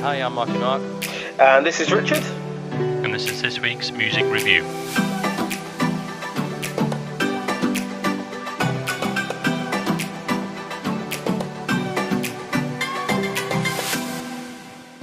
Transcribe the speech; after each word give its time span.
Hi, 0.00 0.22
I'm 0.22 0.34
Marky 0.34 0.52
Mark. 0.52 0.80
And 1.40 1.66
this 1.66 1.80
is 1.80 1.90
Richard. 1.90 2.22
And 3.02 3.12
this 3.12 3.28
is 3.28 3.42
this 3.42 3.58
week's 3.58 3.90
music 3.90 4.24
review. 4.26 4.64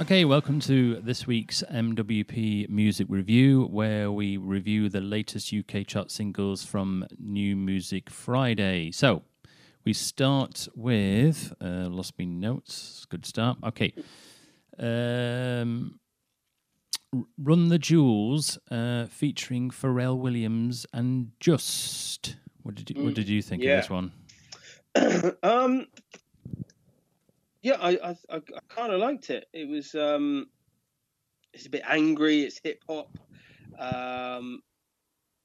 Okay, 0.00 0.24
welcome 0.24 0.60
to 0.60 1.00
this 1.02 1.26
week's 1.26 1.62
MWP 1.70 2.70
Music 2.70 3.06
Review, 3.10 3.66
where 3.66 4.10
we 4.10 4.38
review 4.38 4.88
the 4.88 5.02
latest 5.02 5.52
UK 5.52 5.86
chart 5.86 6.10
singles 6.10 6.64
from 6.64 7.04
New 7.18 7.54
Music 7.54 8.08
Friday. 8.08 8.92
So, 8.92 9.24
we 9.84 9.92
start 9.92 10.66
with 10.74 11.52
uh, 11.60 11.88
lost 11.90 12.18
me 12.18 12.24
notes. 12.24 13.06
Good 13.10 13.26
start. 13.26 13.58
Okay, 13.62 13.92
um, 14.78 15.98
Run 17.38 17.68
the 17.68 17.78
Jewels, 17.78 18.58
uh, 18.70 19.06
featuring 19.06 19.70
Pharrell 19.70 20.18
Williams 20.18 20.86
and 20.92 21.30
Just. 21.40 22.36
What 22.62 22.74
did 22.74 22.90
you 22.90 23.04
What 23.04 23.14
did 23.14 23.28
you 23.28 23.42
think 23.42 23.62
yeah. 23.62 23.78
of 23.78 23.82
this 23.82 23.90
one? 23.90 24.12
um, 25.42 25.86
yeah, 27.62 27.76
I 27.80 27.90
I, 27.90 28.10
I, 28.30 28.36
I 28.36 28.60
kind 28.68 28.92
of 28.92 29.00
liked 29.00 29.30
it. 29.30 29.48
It 29.52 29.68
was 29.68 29.94
um, 29.94 30.48
it's 31.52 31.66
a 31.66 31.70
bit 31.70 31.82
angry. 31.86 32.42
It's 32.42 32.60
hip 32.62 32.82
hop. 32.88 33.16
Um, 33.78 34.62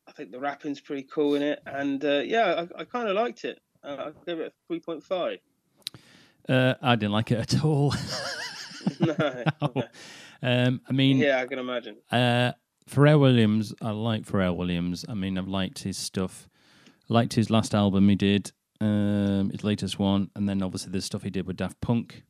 I 0.07 0.11
think 0.13 0.31
the 0.31 0.39
rapping's 0.39 0.81
pretty 0.81 1.03
cool 1.03 1.35
in 1.35 1.41
it, 1.41 1.61
and 1.65 2.03
uh, 2.03 2.21
yeah, 2.25 2.65
I, 2.75 2.81
I 2.81 2.83
kind 2.85 3.07
of 3.07 3.15
liked 3.15 3.45
it. 3.45 3.59
Uh, 3.83 4.09
I 4.09 4.25
gave 4.25 4.39
it 4.39 4.47
a 4.47 4.53
three 4.67 4.79
point 4.79 5.03
five. 5.03 5.39
Uh, 6.49 6.73
I 6.81 6.95
didn't 6.95 7.13
like 7.13 7.31
it 7.31 7.39
at 7.39 7.63
all. 7.63 7.93
no. 8.99 9.83
um, 10.41 10.81
I 10.87 10.91
mean, 10.93 11.17
Yeah, 11.17 11.39
I 11.41 11.45
can 11.47 11.59
imagine. 11.59 11.97
Uh, 12.11 12.51
Pharrell 12.89 13.19
Williams, 13.19 13.73
I 13.81 13.91
like 13.91 14.23
Pharrell 14.23 14.55
Williams. 14.57 15.05
I 15.07 15.13
mean, 15.13 15.37
I've 15.37 15.47
liked 15.47 15.79
his 15.79 15.97
stuff. 15.97 16.47
I 17.09 17.13
liked 17.13 17.33
his 17.33 17.49
last 17.49 17.73
album 17.75 18.09
he 18.09 18.15
did, 18.15 18.51
um, 18.79 19.49
his 19.51 19.63
latest 19.63 19.99
one, 19.99 20.29
and 20.35 20.47
then 20.49 20.61
obviously 20.63 20.91
the 20.91 21.01
stuff 21.01 21.23
he 21.23 21.29
did 21.29 21.45
with 21.47 21.57
Daft 21.57 21.79
Punk. 21.81 22.23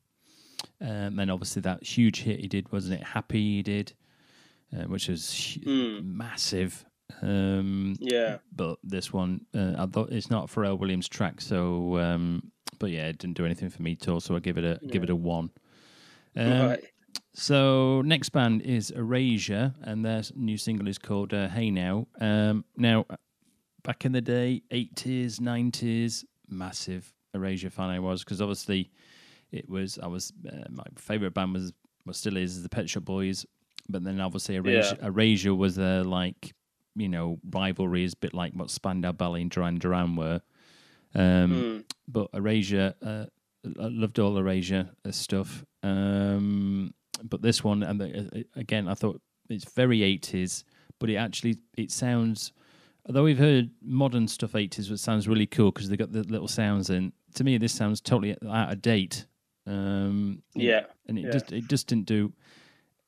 Um, 0.79 1.19
and 1.19 1.31
obviously 1.31 1.61
that 1.63 1.83
huge 1.83 2.21
hit 2.23 2.39
he 2.39 2.47
did, 2.47 2.71
wasn't 2.71 2.99
it? 3.01 3.07
Happy 3.07 3.57
he 3.57 3.63
did, 3.63 3.93
uh, 4.75 4.83
which 4.83 5.07
was 5.07 5.57
Mm. 5.65 6.03
massive. 6.05 6.85
Um, 7.21 7.95
Yeah. 7.99 8.37
but 8.55 8.77
this 8.83 9.11
one, 9.13 9.45
uh, 9.53 9.75
I 9.77 9.85
thought 9.85 10.11
it's 10.11 10.29
not 10.29 10.49
a 10.49 10.53
Pharrell 10.53 10.77
Williams 10.79 11.07
track, 11.07 11.41
so 11.41 11.97
um, 11.97 12.51
but 12.79 12.89
yeah, 12.91 13.07
it 13.07 13.17
didn't 13.17 13.37
do 13.37 13.45
anything 13.45 13.69
for 13.69 13.81
me 13.81 13.97
at 13.99 14.07
all. 14.07 14.19
So 14.19 14.35
I 14.35 14.39
give 14.39 14.57
it 14.57 14.63
a 14.63 14.79
give 14.87 15.03
it 15.03 15.09
a 15.09 15.15
one. 15.15 15.49
Um, 16.35 16.61
right. 16.69 16.83
so 17.33 18.01
next 18.03 18.29
band 18.29 18.61
is 18.61 18.91
Erasure, 18.91 19.73
and 19.81 20.05
their 20.05 20.21
new 20.35 20.57
single 20.57 20.87
is 20.87 20.97
called 20.97 21.33
uh, 21.33 21.47
"Hey 21.49 21.71
Now." 21.71 22.07
Um, 22.19 22.65
now, 22.77 23.05
back 23.83 24.05
in 24.05 24.11
the 24.11 24.21
day, 24.21 24.61
eighties, 24.71 25.41
nineties, 25.41 26.25
massive 26.47 27.13
Erasure 27.33 27.69
fan 27.69 27.89
I 27.89 27.99
was 27.99 28.23
because 28.23 28.41
obviously 28.41 28.91
it 29.51 29.69
was 29.69 29.97
I 29.99 30.07
was 30.07 30.33
uh, 30.51 30.65
my 30.69 30.83
favorite 30.97 31.33
band 31.33 31.53
was 31.53 31.73
well 32.05 32.13
still 32.13 32.37
is 32.37 32.61
the 32.63 32.69
Pet 32.69 32.89
Shop 32.89 33.03
Boys, 33.03 33.45
but 33.89 34.03
then 34.03 34.19
obviously 34.19 34.55
Erasure, 34.55 34.97
Erasure 35.01 35.55
was 35.55 35.77
uh, 35.79 36.03
like 36.05 36.53
you 36.95 37.07
know 37.09 37.39
rivalries, 37.51 38.13
bit 38.15 38.33
like 38.33 38.53
what 38.53 38.69
Spandau 38.69 39.11
Ballet 39.11 39.41
and 39.41 39.51
Duran 39.51 39.77
Duran 39.79 40.15
were. 40.15 40.41
Um, 41.13 41.51
Mm. 41.51 41.83
but 42.07 42.27
Erasure, 42.33 42.93
uh, 43.01 43.25
I 43.65 43.87
loved 43.87 44.19
all 44.19 44.37
Erasure 44.37 44.89
uh, 45.05 45.11
stuff. 45.11 45.63
Um, 45.83 46.93
but 47.23 47.41
this 47.41 47.63
one, 47.63 47.83
and 47.83 47.99
the, 48.01 48.29
uh, 48.33 48.59
again, 48.59 48.87
I 48.87 48.93
thought 48.93 49.21
it's 49.49 49.71
very 49.73 50.03
eighties, 50.03 50.63
but 50.99 51.09
it 51.09 51.15
actually 51.15 51.57
it 51.77 51.91
sounds. 51.91 52.53
Although 53.07 53.23
we've 53.23 53.37
heard 53.37 53.71
modern 53.81 54.27
stuff 54.27 54.55
eighties, 54.55 54.89
which 54.89 54.99
sounds 54.99 55.27
really 55.27 55.47
cool 55.47 55.71
because 55.71 55.89
they 55.89 55.97
got 55.97 56.11
the 56.11 56.23
little 56.23 56.47
sounds 56.47 56.89
in. 56.89 57.13
To 57.35 57.43
me, 57.43 57.57
this 57.57 57.73
sounds 57.73 58.01
totally 58.01 58.37
out 58.47 58.71
of 58.71 58.81
date. 58.81 59.25
Um, 59.67 60.41
Yeah. 60.55 60.85
and 61.07 61.17
it 61.17 61.25
yeah. 61.25 61.31
just 61.31 61.51
it 61.51 61.67
just 61.67 61.87
didn't 61.87 62.05
do 62.07 62.33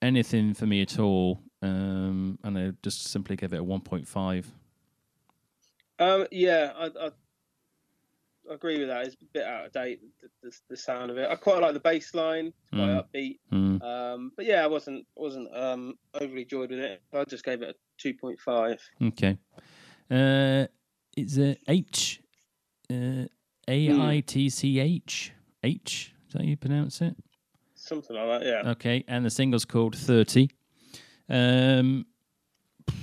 anything 0.02 0.54
for 0.54 0.66
me 0.66 0.82
at 0.82 1.00
all. 1.00 1.42
Um, 1.62 2.38
and 2.44 2.58
I 2.58 2.72
just 2.84 3.08
simply 3.08 3.36
gave 3.36 3.54
it 3.54 3.60
a 3.60 3.64
one 3.64 3.82
point 3.82 4.08
five. 4.08 4.52
Um, 6.00 6.28
yeah, 6.32 6.74
I, 6.76 6.86
I, 6.86 7.12
I 8.50 8.54
agree 8.56 8.80
with 8.80 8.90
that. 8.90 9.06
It's 9.06 9.16
a 9.16 9.26
bit 9.34 9.44
out 9.46 9.66
of 9.68 9.72
date, 9.72 10.00
the, 10.22 10.28
the, 10.44 10.52
the 10.70 10.78
sound 10.78 11.12
of 11.12 11.18
it. 11.18 11.30
I 11.30 11.36
quite 11.36 11.62
like 11.62 11.74
the 11.74 11.80
bass 11.80 12.14
line, 12.14 12.48
it's 12.48 12.70
quite 12.72 12.82
Mm. 12.90 13.04
upbeat. 13.14 13.40
Mm. 13.52 13.84
Um, 13.84 14.32
but 14.36 14.46
yeah, 14.46 14.64
I 14.64 14.68
wasn't 14.68 15.06
wasn't 15.16 15.48
um, 15.56 15.96
overly 16.14 16.46
joyed 16.46 16.70
with 16.72 16.80
it. 16.80 17.02
I 17.14 17.24
just 17.24 17.46
gave 17.46 17.62
it 17.62 17.70
a 17.70 17.76
two 17.98 18.14
point 18.14 18.40
five. 18.40 18.80
Okay. 19.02 19.38
Uh, 20.12 20.68
it's 21.16 21.38
a 21.38 21.56
H, 21.68 22.22
uh, 22.92 23.26
A 23.68 23.92
I 24.02 24.24
T 24.26 24.50
C 24.50 24.80
H 24.80 25.32
H. 25.64 26.14
Is 26.28 26.34
that 26.34 26.40
how 26.42 26.46
you 26.48 26.58
pronounce 26.58 27.02
it? 27.02 27.16
Something 27.76 28.16
like 28.16 28.42
that, 28.42 28.46
yeah. 28.48 28.72
Okay, 28.72 29.04
and 29.08 29.26
the 29.26 29.30
single's 29.30 29.66
called 29.66 29.96
Thirty. 29.96 30.50
Um, 31.30 32.06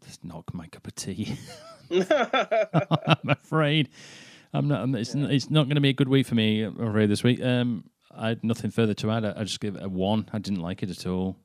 that's 0.00 0.18
not 0.24 0.44
my 0.52 0.66
cup 0.66 0.86
of 0.86 0.94
tea. 0.94 1.36
I'm 1.90 3.28
afraid. 3.28 3.90
I'm 4.54 4.68
not. 4.68 4.82
I'm, 4.82 4.94
it's, 4.94 5.14
it's 5.14 5.50
not 5.50 5.64
going 5.64 5.76
to 5.76 5.80
be 5.80 5.88
a 5.90 5.94
good 5.94 6.08
week 6.08 6.26
for 6.26 6.34
me. 6.34 6.62
I'm 6.62 7.08
this 7.08 7.22
week. 7.24 7.42
Um, 7.42 7.84
I 8.14 8.28
had 8.28 8.44
nothing 8.44 8.70
further 8.70 8.94
to 8.94 9.10
add. 9.10 9.24
I, 9.24 9.32
I 9.36 9.44
just 9.44 9.60
give 9.60 9.76
it 9.76 9.82
a 9.82 9.88
one. 9.88 10.28
I 10.32 10.38
didn't 10.38 10.60
like 10.60 10.82
it 10.82 10.90
at 10.90 11.06
all. 11.06 11.36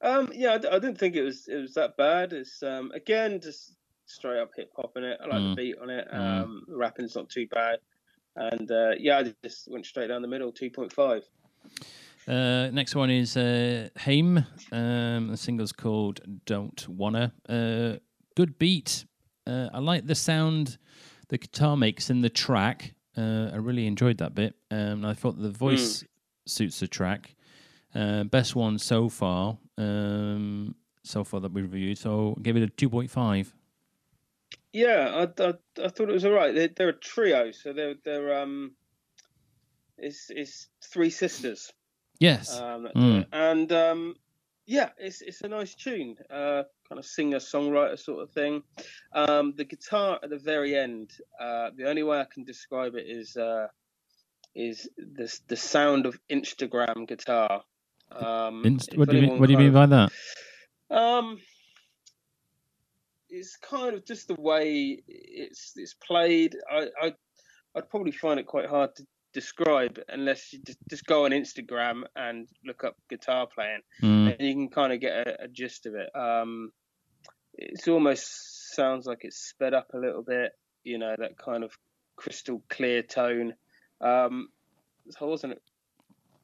um, 0.00 0.30
yeah, 0.34 0.54
I, 0.54 0.58
d- 0.58 0.68
I 0.68 0.78
didn't 0.78 0.98
think 0.98 1.14
it 1.16 1.22
was 1.22 1.46
it 1.48 1.56
was 1.60 1.74
that 1.74 1.96
bad. 1.96 2.32
It's 2.32 2.62
um, 2.62 2.90
again 2.94 3.40
just 3.40 3.76
straight 4.06 4.38
up 4.40 4.50
hip 4.56 4.70
hop 4.76 4.92
in 4.96 5.04
it. 5.04 5.18
I 5.22 5.26
like 5.26 5.38
Mm. 5.40 5.50
the 5.56 5.62
beat 5.62 5.76
on 5.82 5.90
it. 5.90 6.08
Mm. 6.12 6.42
Um, 6.42 6.62
the 6.68 6.76
rapping's 6.76 7.14
not 7.14 7.28
too 7.28 7.46
bad. 7.48 7.78
And 8.36 8.70
uh, 8.70 8.92
yeah, 8.98 9.18
I 9.18 9.32
just 9.44 9.68
went 9.70 9.84
straight 9.86 10.08
down 10.08 10.22
the 10.22 10.28
middle, 10.28 10.50
two 10.52 10.70
point 10.70 10.92
five. 10.92 11.22
Uh, 12.26 12.70
next 12.72 12.94
one 12.94 13.10
is 13.10 13.36
uh, 13.36 13.88
Haim. 13.98 14.38
Um, 14.72 15.28
the 15.28 15.36
single's 15.36 15.72
called 15.72 16.20
"Don't 16.46 16.88
Wanna." 16.88 17.32
Uh, 17.48 17.96
good 18.34 18.58
beat. 18.58 19.04
Uh, 19.46 19.68
I 19.74 19.78
like 19.80 20.06
the 20.06 20.14
sound 20.14 20.78
the 21.34 21.38
guitar 21.38 21.76
makes 21.76 22.10
in 22.10 22.20
the 22.20 22.28
track. 22.30 22.94
Uh, 23.16 23.50
I 23.52 23.56
really 23.56 23.88
enjoyed 23.88 24.18
that 24.18 24.36
bit. 24.36 24.54
Um, 24.70 25.04
I 25.04 25.14
thought 25.14 25.40
the 25.40 25.50
voice 25.50 26.04
suits 26.46 26.78
the 26.78 26.86
track. 26.86 27.34
Uh, 27.92 28.22
best 28.22 28.54
one 28.54 28.78
so 28.78 29.08
far. 29.08 29.58
Um, 29.76 30.76
so 31.02 31.24
far 31.24 31.40
that 31.40 31.52
we've 31.52 31.64
reviewed. 31.64 31.98
So 31.98 32.36
I 32.38 32.42
give 32.42 32.56
it 32.56 32.62
a 32.62 32.68
two 32.68 32.88
point 32.88 33.10
five. 33.10 33.52
Yeah, 34.72 35.26
I, 35.38 35.42
I, 35.42 35.54
I 35.84 35.88
thought 35.88 36.08
it 36.08 36.12
was 36.12 36.24
all 36.24 36.32
right. 36.32 36.54
They're, 36.54 36.68
they're 36.68 36.88
a 36.90 36.92
trio, 36.92 37.50
so 37.50 37.72
they're 37.72 37.96
they're 38.04 38.40
um, 38.40 38.76
it's 39.98 40.30
it's 40.30 40.68
three 40.84 41.10
sisters. 41.10 41.72
Yes. 42.20 42.56
Um, 42.60 42.88
Mm. 42.94 43.26
and 43.32 43.72
um, 43.72 44.14
yeah, 44.66 44.90
it's 44.98 45.20
it's 45.20 45.42
a 45.42 45.48
nice 45.48 45.74
tune, 45.74 46.16
uh, 46.30 46.62
kind 46.88 46.98
of 46.98 47.04
singer 47.04 47.38
songwriter 47.38 47.98
sort 47.98 48.22
of 48.22 48.30
thing. 48.30 48.62
Um, 49.12 49.54
the 49.56 49.64
guitar 49.64 50.18
at 50.22 50.30
the 50.30 50.38
very 50.38 50.76
end, 50.76 51.10
uh, 51.38 51.70
the 51.76 51.88
only 51.88 52.02
way 52.02 52.18
I 52.20 52.26
can 52.32 52.44
describe 52.44 52.94
it 52.94 53.06
is 53.06 53.36
uh, 53.36 53.68
is 54.54 54.88
the 54.96 55.32
the 55.48 55.56
sound 55.56 56.06
of 56.06 56.18
Instagram 56.30 57.06
guitar. 57.06 57.62
Um, 58.10 58.62
Inst- 58.64 58.96
what 58.96 59.08
do 59.08 59.16
you 59.16 59.22
mean? 59.22 59.38
What 59.38 59.46
do 59.46 59.52
you 59.52 59.58
mean 59.58 59.72
by 59.72 59.86
that? 59.86 60.12
um, 60.90 61.38
it's 63.28 63.56
kind 63.56 63.94
of 63.94 64.06
just 64.06 64.28
the 64.28 64.34
way 64.34 65.02
it's 65.06 65.72
it's 65.76 65.94
played. 65.94 66.56
I, 66.70 66.88
I 67.02 67.14
I'd 67.74 67.90
probably 67.90 68.12
find 68.12 68.40
it 68.40 68.46
quite 68.46 68.68
hard 68.68 68.94
to 68.96 69.06
describe 69.34 69.98
unless 70.08 70.52
you 70.52 70.60
just, 70.64 70.78
just 70.88 71.04
go 71.04 71.24
on 71.26 71.32
Instagram 71.32 72.04
and 72.16 72.48
look 72.64 72.84
up 72.84 72.96
guitar 73.10 73.46
playing, 73.46 73.80
Mm. 74.02 74.32
and 74.32 74.40
you 74.40 74.54
can 74.54 74.68
kind 74.70 74.92
of 74.92 75.00
get 75.00 75.12
a, 75.26 75.42
a 75.44 75.48
gist 75.48 75.84
of 75.86 75.94
it. 75.94 76.08
Um, 76.16 76.70
it's 77.52 77.86
almost 77.88 78.74
sounds 78.74 79.06
like 79.06 79.18
it's 79.22 79.36
sped 79.36 79.74
up 79.74 79.88
a 79.94 79.98
little 79.98 80.22
bit. 80.22 80.52
You 80.84 80.98
know 80.98 81.14
that 81.18 81.36
kind 81.36 81.62
of 81.64 81.76
crystal 82.16 82.62
clear 82.70 83.02
tone. 83.02 83.54
Um, 84.00 84.48
so 85.10 85.26
I 85.26 85.28
wasn't 85.28 85.58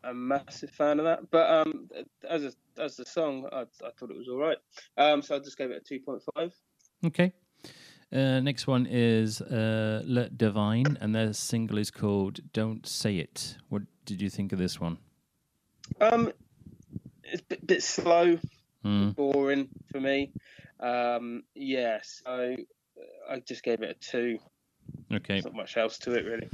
a 0.05 0.15
massive 0.15 0.71
fan 0.71 0.99
of 0.99 1.05
that, 1.07 1.31
but 1.31 1.51
um, 1.51 1.89
as 2.29 2.45
a, 2.45 2.53
as 2.83 2.97
the 2.97 3.05
song, 3.05 3.47
I, 3.53 3.63
I 3.63 3.91
thought 3.99 4.11
it 4.11 4.17
was 4.17 4.29
all 4.29 4.39
right. 4.39 4.57
Um, 4.97 5.23
so 5.23 5.37
I 5.37 5.39
just 5.41 5.59
gave 5.59 5.71
it 5.71 5.83
a 5.83 5.89
two 5.89 6.01
point 6.01 6.23
five. 6.35 6.53
Okay. 7.05 7.33
Uh, 8.13 8.41
next 8.41 8.67
one 8.67 8.87
is 8.91 9.41
uh, 9.41 10.03
L 10.09 10.29
Devine, 10.37 10.99
and 11.01 11.15
their 11.15 11.33
single 11.33 11.79
is 11.79 11.91
called 11.91 12.41
"Don't 12.53 12.87
Say 12.87 13.19
It." 13.19 13.57
What 13.69 13.83
did 14.05 14.21
you 14.21 14.29
think 14.29 14.53
of 14.53 14.59
this 14.59 14.81
one? 14.81 14.99
Um, 16.01 16.33
it's 17.23 17.43
a 17.43 17.45
bit, 17.45 17.67
bit 17.67 17.83
slow, 17.83 18.39
Mm. 18.85 19.15
boring 19.15 19.69
for 19.93 20.01
me. 20.01 20.33
Um, 20.81 21.43
yeah, 21.55 21.99
so 22.03 22.57
I 23.31 23.39
just 23.41 23.63
gave 23.63 23.83
it 23.83 23.91
a 23.91 24.11
two. 24.11 24.39
Okay. 25.13 25.35
There's 25.35 25.45
not 25.45 25.55
much 25.55 25.77
else 25.77 25.99
to 25.99 26.15
it 26.15 26.25
really. 26.25 26.49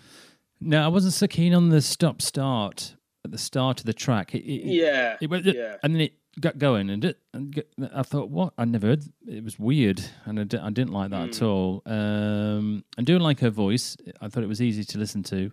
No, 0.60 0.84
I 0.84 0.88
wasn't 0.88 1.14
so 1.14 1.26
keen 1.28 1.54
on 1.54 1.68
the 1.68 1.80
stop 1.80 2.20
start 2.20 2.96
at 3.24 3.30
the 3.30 3.38
start 3.38 3.80
of 3.80 3.86
the 3.86 3.92
track. 3.94 4.34
It, 4.34 4.38
it, 4.44 4.64
Yeah. 4.66 5.16
it 5.20 5.30
went, 5.30 5.44
yeah. 5.46 5.76
and 5.82 5.94
then 5.94 6.00
it 6.02 6.14
got 6.40 6.58
going, 6.58 6.90
and, 6.90 7.04
it, 7.04 7.18
and 7.32 7.50
get- 7.52 7.72
I 7.94 8.02
thought, 8.02 8.30
what? 8.30 8.52
I 8.58 8.64
never 8.64 8.88
heard. 8.88 9.04
It 9.26 9.42
was 9.42 9.58
weird, 9.58 10.02
and 10.24 10.38
I, 10.38 10.44
didn't 10.44 10.92
like 10.92 11.10
that 11.10 11.28
at 11.28 11.34
Mm. 11.34 11.42
all. 11.46 11.82
Um, 11.86 12.84
I 12.98 13.02
do 13.02 13.18
like 13.18 13.40
her 13.40 13.50
voice. 13.50 13.96
I 14.20 14.28
thought 14.28 14.42
it 14.42 14.48
was 14.48 14.60
easy 14.62 14.84
to 14.84 14.98
listen 14.98 15.22
to, 15.24 15.50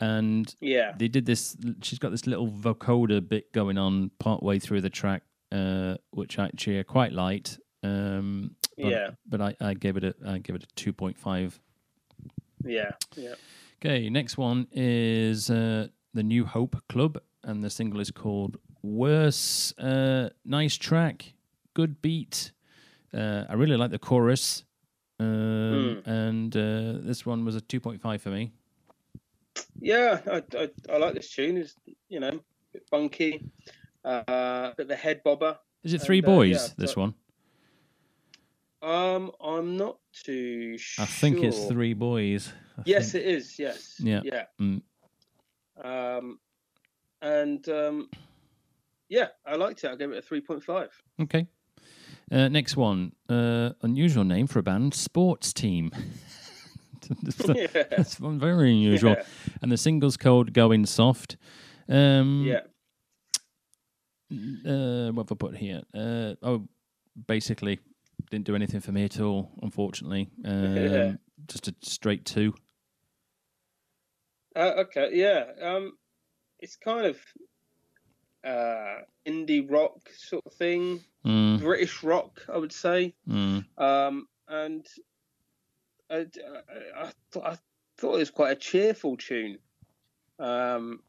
and 0.00 0.54
Yeah. 0.60 0.92
they 0.98 1.08
did 1.08 1.26
this. 1.26 1.56
She's 1.82 1.98
got 1.98 2.10
this 2.10 2.26
little 2.26 2.48
vocoder 2.50 3.26
bit 3.26 3.52
going 3.52 3.78
on 3.78 4.10
part 4.18 4.42
way 4.42 4.58
through 4.58 4.80
the 4.80 4.90
track, 4.90 5.22
uh, 5.52 5.96
which 6.10 6.38
actually 6.38 6.78
I 6.78 6.82
quite 6.82 7.12
liked. 7.12 7.58
Um, 7.82 8.56
but, 8.78 8.88
Yeah. 8.90 9.10
but 9.28 9.40
I, 9.40 9.56
I 9.60 9.74
gave 9.74 9.96
it 9.96 10.04
a 10.04 10.14
I 10.26 10.38
gave 10.38 10.56
it 10.56 10.62
a 10.64 10.66
two 10.76 10.92
point 10.92 11.18
five. 11.18 11.60
Yeah. 12.64 12.92
Yeah. 13.16 13.34
Okay, 13.80 14.08
next 14.08 14.38
one 14.38 14.66
is 14.72 15.50
uh, 15.50 15.88
the 16.14 16.22
New 16.22 16.46
Hope 16.46 16.82
Club, 16.88 17.18
and 17.44 17.62
the 17.62 17.70
single 17.70 18.00
is 18.00 18.10
called 18.10 18.56
Worse. 18.82 19.72
Uh, 19.78 20.30
nice 20.44 20.76
track, 20.76 21.32
good 21.74 22.00
beat. 22.02 22.52
Uh, 23.12 23.44
I 23.48 23.54
really 23.54 23.76
like 23.76 23.90
the 23.90 23.98
chorus, 23.98 24.64
um, 25.18 26.02
and 26.04 26.54
uh, 26.56 26.98
this 27.00 27.24
one 27.24 27.44
was 27.44 27.54
a 27.56 27.60
two 27.60 27.80
point 27.80 28.00
five 28.00 28.20
for 28.22 28.30
me. 28.30 28.52
Yeah, 29.80 30.20
I, 30.30 30.42
I, 30.56 30.68
I 30.92 30.96
like 30.98 31.14
this 31.14 31.30
tune. 31.30 31.56
It's 31.56 31.74
you 32.08 32.20
know, 32.20 32.28
a 32.28 32.40
bit 32.72 32.86
funky, 32.90 33.50
uh, 34.04 34.72
of 34.78 34.90
a 34.90 34.96
head 34.96 35.22
bobber. 35.24 35.58
Is 35.82 35.94
it 35.94 36.02
Three 36.02 36.18
And, 36.18 36.26
uh, 36.26 36.30
Boys? 36.30 36.68
yeah, 36.68 36.74
this 36.76 36.92
so- 36.92 37.00
one, 37.00 37.14
Um, 38.82 39.32
I'm 39.40 39.76
not 39.76 39.98
too 40.12 40.76
sure. 40.78 41.04
I 41.04 41.06
think 41.06 41.42
it's 41.42 41.64
Three 41.66 41.94
Boys. 41.94 42.52
I 42.78 42.82
Yes, 42.84 43.12
think. 43.12 43.24
it 43.24 43.28
is. 43.34 43.58
Yes. 43.58 43.94
Yeah. 43.98 44.20
Yeah. 44.24 44.44
Mm. 44.60 44.82
Um, 45.82 46.38
and 47.22 47.66
um, 47.68 48.10
yeah, 49.08 49.28
I 49.46 49.56
liked 49.56 49.84
it. 49.84 49.90
I 49.90 49.96
gave 49.96 50.10
it 50.12 50.18
a 50.18 50.22
three 50.22 50.40
point 50.40 50.62
five. 50.62 50.90
Okay. 51.20 51.46
Uh, 52.30 52.48
next 52.48 52.76
one, 52.76 53.12
uh, 53.28 53.70
unusual 53.82 54.24
name 54.24 54.46
for 54.48 54.58
a 54.58 54.62
band, 54.62 54.92
Sports 54.94 55.52
Team. 55.52 55.92
yeah. 57.54 57.66
That's 57.90 58.14
very 58.20 58.70
unusual. 58.72 59.12
Yeah. 59.12 59.22
And 59.62 59.70
the 59.70 59.76
single's 59.76 60.16
called 60.16 60.52
Going 60.52 60.86
Soft. 60.86 61.36
Um, 61.88 62.42
Yeah. 62.44 62.62
uh, 64.68 65.12
what 65.12 65.28
have 65.28 65.32
I 65.32 65.34
put 65.38 65.56
here? 65.56 65.82
Uh, 65.94 66.34
oh, 66.42 66.66
basically, 67.28 67.78
didn't 68.30 68.46
do 68.46 68.56
anything 68.56 68.80
for 68.80 68.90
me 68.90 69.04
at 69.04 69.20
all, 69.20 69.52
unfortunately. 69.62 70.28
Um, 70.44 70.76
Yeah. 70.76 71.12
Just 71.46 71.68
a 71.68 71.74
straight 71.82 72.24
two. 72.24 72.54
Uh, 74.56 74.72
okay. 74.78 75.10
Yeah. 75.12 75.44
Um, 75.62 75.92
it's 76.58 76.76
kind 76.76 77.06
of 77.06 77.18
uh 78.46 79.00
indie 79.26 79.68
rock 79.70 79.98
sort 80.16 80.44
of 80.46 80.52
thing, 80.52 81.02
Mm, 81.24 81.58
British 81.60 82.04
rock, 82.04 82.40
I 82.52 82.56
would 82.56 82.72
say. 82.72 83.12
mm, 83.28 83.64
Um, 83.78 84.28
and 84.46 84.86
I, 86.08 86.18
I, 86.18 86.22
I, 86.96 87.10
th- 87.32 87.44
I 87.44 87.58
thought 87.98 88.14
it 88.14 88.18
was 88.18 88.30
quite 88.30 88.52
a 88.52 88.60
cheerful 88.60 89.16
tune, 89.16 89.58
um, 90.38 91.00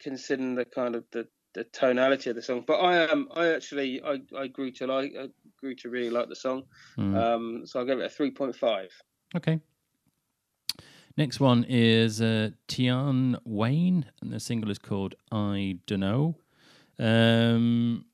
considering 0.00 0.54
the 0.54 0.64
kind 0.64 0.94
of 0.94 1.04
the, 1.12 1.28
the 1.54 1.64
tonality 1.64 2.30
of 2.30 2.36
the 2.36 2.42
song. 2.42 2.64
But 2.66 2.78
I 2.78 3.10
am, 3.12 3.28
I 3.34 3.48
actually, 3.48 4.00
I, 4.02 4.20
I 4.36 4.46
grew 4.46 4.70
to 4.72 4.86
like, 4.86 5.14
I 5.18 5.28
grew 5.60 5.74
to 5.76 5.90
really 5.90 6.10
like 6.10 6.28
the 6.30 6.36
song. 6.36 6.62
mm. 6.96 7.14
Um, 7.16 7.66
so 7.66 7.80
I 7.80 7.84
gave 7.84 7.98
it 7.98 8.06
a 8.06 8.08
three 8.08 8.30
point 8.30 8.56
five. 8.56 8.88
Okay. 9.36 9.60
Next 11.16 11.40
one 11.40 11.64
is 11.68 12.20
uh, 12.20 12.50
Tion 12.68 13.38
Wayne, 13.44 14.04
and 14.20 14.32
the 14.32 14.38
single 14.40 14.70
is 14.70 14.78
called 14.78 15.14
I 15.32 15.78
Dunno. 15.86 16.36
Um, 16.98 18.04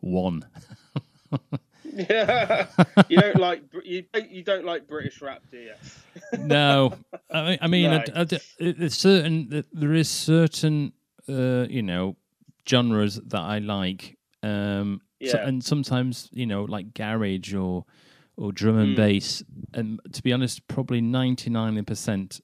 one. 0.00 0.46
Yeah, 1.84 2.66
you 3.08 3.18
don't 3.18 3.36
like 3.38 3.62
you 3.84 4.04
don't, 4.12 4.30
you 4.30 4.42
don't 4.44 4.64
like 4.64 4.86
British 4.86 5.20
rap, 5.20 5.42
do 5.50 5.58
you? 5.58 5.72
no, 6.38 6.92
I 7.30 7.42
mean, 7.48 7.58
I 7.62 7.66
mean, 7.66 7.90
I 7.90 7.96
No. 7.98 8.04
I 8.14 8.24
d- 8.24 8.36
it- 8.58 8.80
it's 8.82 8.96
certain 8.96 9.64
there 9.72 9.94
is 9.94 10.08
certain, 10.08 10.92
uh, 11.28 11.66
you 11.68 11.82
know, 11.82 12.16
genres 12.68 13.16
that 13.16 13.40
I 13.40 13.58
like, 13.58 14.16
um, 14.42 15.00
so- 15.24 15.38
and 15.38 15.64
sometimes 15.64 16.28
you 16.32 16.46
know, 16.46 16.64
like 16.64 16.94
garage 16.94 17.54
or 17.54 17.84
or 18.36 18.52
drum 18.52 18.78
and 18.78 18.92
Mm. 18.92 18.96
bass. 18.96 19.42
And 19.74 20.00
to 20.12 20.22
be 20.22 20.32
honest, 20.32 20.66
probably 20.68 21.00
ninety 21.00 21.50
nine 21.50 21.82
percent, 21.84 22.40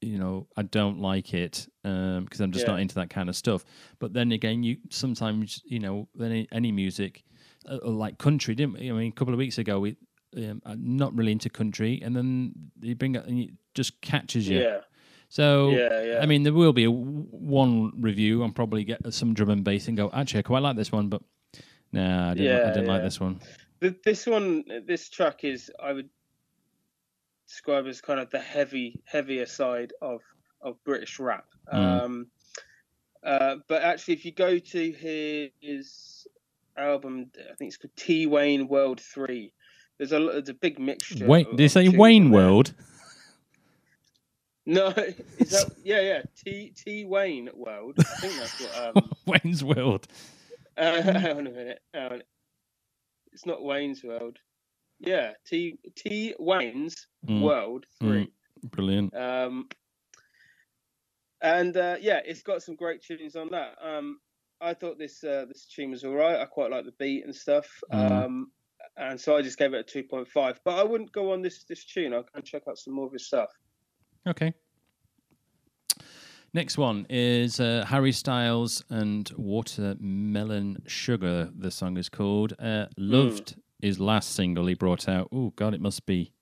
you 0.00 0.18
know, 0.18 0.48
I 0.56 0.62
don't 0.62 0.98
like 1.00 1.34
it 1.34 1.68
because 1.82 2.40
I'm 2.40 2.52
just 2.52 2.66
Yeah. 2.66 2.72
not 2.72 2.80
into 2.80 2.94
that 2.96 3.10
kind 3.10 3.28
of 3.28 3.36
stuff. 3.36 3.64
But 3.98 4.12
then 4.12 4.32
again, 4.32 4.62
you 4.62 4.78
sometimes, 4.90 5.62
you 5.64 5.78
know, 5.78 6.08
any, 6.20 6.48
any 6.52 6.72
music, 6.72 7.24
uh, 7.68 7.78
uh, 7.84 7.90
like 7.90 8.18
country, 8.18 8.54
didn't 8.54 8.74
we? 8.80 8.90
I 8.90 8.92
mean, 8.92 9.08
a 9.08 9.14
couple 9.14 9.34
of 9.34 9.38
weeks 9.38 9.58
ago, 9.58 9.80
we. 9.80 9.96
Um, 10.34 10.62
I'm 10.64 10.96
not 10.96 11.14
really 11.14 11.30
into 11.32 11.50
country, 11.50 12.00
and 12.02 12.16
then 12.16 12.54
you 12.80 12.94
bring 12.94 13.16
it, 13.16 13.26
and 13.26 13.38
it 13.38 13.50
just 13.74 14.00
catches 14.00 14.48
you. 14.48 14.60
Yeah, 14.60 14.80
So, 15.28 15.72
yeah, 15.72 16.02
yeah. 16.02 16.20
I 16.22 16.24
mean, 16.26 16.42
there 16.42 16.54
will 16.54 16.72
be 16.72 16.84
a, 16.84 16.90
one 16.90 17.92
review. 18.00 18.42
and 18.42 18.54
probably 18.54 18.82
get 18.82 19.00
some 19.12 19.34
drum 19.34 19.50
and 19.50 19.62
bass 19.62 19.88
and 19.88 19.96
go, 19.96 20.10
actually, 20.10 20.38
I 20.38 20.42
quite 20.44 20.62
like 20.62 20.76
this 20.76 20.90
one, 20.90 21.08
but 21.10 21.20
nah, 21.92 22.30
I 22.30 22.34
didn't, 22.34 22.60
I 22.64 22.70
didn't 22.70 22.86
like 22.86 23.02
this 23.02 23.20
one. 23.20 23.40
Th- 23.82 23.96
this 24.04 24.26
one, 24.26 24.64
this 24.86 25.10
track 25.10 25.44
is, 25.44 25.70
I 25.82 25.92
would 25.92 26.08
describe 27.46 27.86
as 27.86 28.00
kind 28.00 28.20
of 28.20 28.30
the 28.30 28.40
heavy, 28.40 29.02
heavier 29.04 29.46
side 29.46 29.92
of 30.00 30.22
of 30.62 30.82
British 30.84 31.18
rap. 31.18 31.46
Mm. 31.72 32.02
Um, 32.02 32.26
uh, 33.24 33.56
but 33.68 33.82
actually, 33.82 34.14
if 34.14 34.24
you 34.24 34.32
go 34.32 34.58
to 34.58 34.92
his 35.60 36.26
album, 36.76 37.30
I 37.38 37.54
think 37.54 37.68
it's 37.68 37.76
called 37.76 37.96
T 37.96 38.26
Wayne 38.26 38.68
World 38.68 39.00
Three. 39.00 39.52
There's 39.98 40.12
a 40.12 40.18
there's 40.18 40.48
a 40.48 40.54
big 40.54 40.78
mixture. 40.78 41.26
Wait, 41.26 41.48
did 41.50 41.60
you 41.60 41.68
say 41.68 41.88
Wayne 41.88 42.30
there. 42.30 42.40
World? 42.40 42.74
No, 44.64 44.88
is 45.38 45.50
that 45.50 45.72
yeah 45.84 46.00
yeah 46.00 46.22
T 46.44 46.72
T 46.76 47.04
Wayne 47.04 47.50
World? 47.54 47.96
I 47.98 48.02
think 48.02 48.34
that's 48.34 48.60
what. 48.60 48.96
Um, 48.96 49.10
Wayne's 49.26 49.62
World. 49.62 50.08
uh, 50.76 51.02
hang 51.02 51.38
on 51.38 51.46
a 51.46 51.50
minute. 51.50 51.80
Hang 51.94 52.12
on. 52.12 52.22
It's 53.32 53.46
not 53.46 53.62
Wayne's 53.62 54.04
World. 54.04 54.38
Yeah, 55.00 55.32
T 55.46 55.78
T 55.96 56.34
Wayne's 56.38 57.06
Mm, 57.28 57.42
World 57.42 57.86
Three. 58.00 58.30
Brilliant. 58.64 59.16
Um, 59.16 59.68
and 61.40 61.76
uh, 61.76 61.96
yeah, 62.00 62.20
it's 62.24 62.42
got 62.42 62.62
some 62.62 62.76
great 62.76 63.02
tunes 63.02 63.36
on 63.36 63.50
that. 63.50 63.76
Um, 63.82 64.18
I 64.60 64.74
thought 64.74 64.98
this 64.98 65.24
uh, 65.24 65.44
this 65.48 65.66
tune 65.66 65.90
was 65.90 66.04
all 66.04 66.14
right. 66.14 66.40
I 66.40 66.44
quite 66.44 66.70
like 66.70 66.84
the 66.84 66.92
beat 66.98 67.24
and 67.24 67.34
stuff. 67.34 67.66
Mm. 67.92 68.24
Um, 68.24 68.52
and 68.96 69.20
so 69.20 69.36
I 69.36 69.42
just 69.42 69.58
gave 69.58 69.74
it 69.74 69.80
a 69.80 69.82
two 69.82 70.02
point 70.04 70.28
five. 70.28 70.60
But 70.64 70.78
I 70.78 70.84
wouldn't 70.84 71.12
go 71.12 71.32
on 71.32 71.42
this 71.42 71.64
this 71.64 71.84
tune. 71.84 72.14
I 72.14 72.22
can 72.32 72.44
check 72.44 72.62
out 72.68 72.78
some 72.78 72.94
more 72.94 73.06
of 73.06 73.12
his 73.12 73.26
stuff. 73.26 73.50
Okay. 74.28 74.52
Next 76.54 76.76
one 76.76 77.06
is 77.08 77.60
uh, 77.60 77.86
Harry 77.88 78.12
Styles 78.12 78.84
and 78.90 79.30
Watermelon 79.36 80.82
Sugar. 80.86 81.50
The 81.56 81.70
song 81.70 81.96
is 81.96 82.10
called. 82.10 82.52
Uh, 82.58 82.86
Loved 82.98 83.56
his 83.80 83.98
last 83.98 84.34
single 84.34 84.66
he 84.66 84.74
brought 84.74 85.08
out. 85.08 85.28
Oh 85.32 85.52
God, 85.56 85.72
it 85.72 85.80
must 85.80 86.04
be 86.04 86.32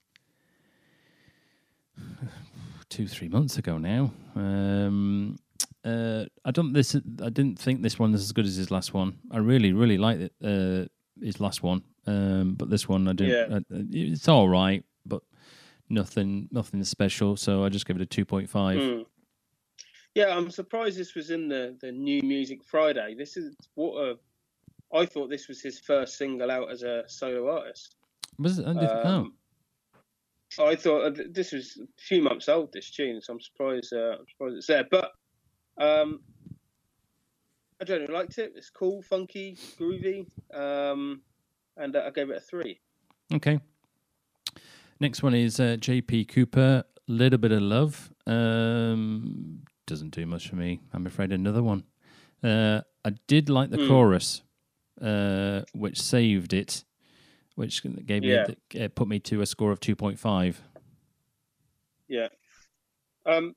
two, 2.89 3.07
three 3.07 3.29
months 3.29 3.57
ago 3.57 3.79
now. 3.79 4.13
Um, 4.35 5.37
uh, 5.85 6.25
I 6.45 6.51
don't. 6.51 6.73
This 6.73 6.97
I 6.97 7.31
didn't 7.31 7.59
think 7.61 7.83
this 7.83 7.99
one 7.99 8.11
was 8.13 8.23
as 8.23 8.33
good 8.33 8.47
as 8.47 8.57
his 8.57 8.71
last 8.71 8.93
one. 8.93 9.19
I 9.31 9.39
really, 9.39 9.73
really 9.73 9.97
liked 9.97 10.23
it. 10.23 10.33
Uh, 10.43 10.89
his 11.25 11.39
last 11.41 11.63
one, 11.63 11.83
um, 12.07 12.55
but 12.55 12.69
this 12.69 12.89
one 12.89 13.07
I 13.07 13.13
didn't. 13.13 13.51
Yeah. 13.51 13.57
uh, 13.79 13.83
it's 13.91 14.29
all 14.29 14.49
right, 14.49 14.85
but 15.07 15.23
nothing, 15.89 16.49
nothing 16.51 16.83
special. 16.85 17.37
So 17.37 17.65
I 17.65 17.69
just 17.69 17.87
give 17.87 17.97
it 17.97 18.03
a 18.03 18.07
two 18.07 18.25
point 18.25 18.51
five. 18.51 18.79
Mm. 18.79 19.07
Yeah, 20.15 20.37
I'm 20.37 20.51
surprised 20.51 20.99
this 20.99 21.15
was 21.15 21.31
in 21.31 21.49
the 21.49 21.77
the 21.81 21.93
New 21.93 22.23
Music 22.23 22.61
Friday. 22.65 23.15
This 23.17 23.37
is 23.37 23.55
what 23.75 23.95
a. 24.03 24.19
I 24.93 25.07
thought 25.07 25.31
this 25.31 25.47
was 25.47 25.61
his 25.63 25.79
first 25.79 26.19
single 26.19 26.51
out 26.51 26.71
as 26.71 26.83
a 26.83 27.05
solo 27.07 27.49
artist. 27.57 27.95
Was 28.39 28.59
it? 28.59 28.67
I 28.67 28.73
didn't- 28.73 28.89
oh, 28.89 29.09
Um, 29.09 29.35
I 30.59 30.75
thought 30.75 31.03
uh, 31.19 31.23
this 31.31 31.53
was 31.53 31.77
a 31.81 31.87
few 31.97 32.21
months 32.23 32.49
old. 32.49 32.73
This 32.73 32.91
tune, 32.91 33.21
so 33.21 33.33
I'm 33.35 33.41
surprised. 33.41 33.93
Uh, 33.93 34.17
I'm 34.19 34.27
surprised 34.29 34.57
it's 34.57 34.67
there. 34.67 34.85
But 34.91 35.13
um, 35.79 36.21
I 37.81 37.85
generally 37.85 38.13
liked 38.13 38.37
it. 38.39 38.53
It's 38.57 38.69
cool, 38.69 39.01
funky, 39.03 39.57
groovy, 39.79 40.27
um, 40.53 41.21
and 41.77 41.95
uh, 41.95 42.03
I 42.07 42.11
gave 42.11 42.31
it 42.31 42.37
a 42.37 42.41
three. 42.41 42.81
okay. 43.33 43.61
Next 44.99 45.23
one 45.23 45.35
is 45.35 45.61
uh, 45.61 45.77
JP 45.79 46.29
Cooper. 46.29 46.83
Little 47.07 47.39
bit 47.39 47.53
of 47.53 47.63
love. 47.63 48.13
Um, 48.27 49.63
doesn't 49.91 50.15
do 50.15 50.25
much 50.25 50.49
for 50.49 50.57
me. 50.57 50.81
I'm 50.93 51.07
afraid. 51.07 51.33
Another 51.33 51.63
one. 51.63 51.85
Uh, 52.43 52.81
I 53.05 53.11
did 53.27 53.51
like 53.51 53.71
the 53.71 53.77
Hmm. 53.77 53.89
chorus, 53.89 54.43
uh, 55.03 55.63
which 55.73 56.01
saved 56.01 56.53
it, 56.55 56.85
which 57.57 57.83
gave 58.07 58.25
Yeah. 58.25 58.47
me 58.73 58.81
uh, 58.81 58.89
put 58.95 59.09
me 59.09 59.19
to 59.21 59.43
a 59.43 59.47
score 59.47 59.73
of 59.73 59.81
two 59.81 59.97
point 59.97 60.19
five. 60.19 60.63
Yeah. 62.09 62.29
Um, 63.27 63.55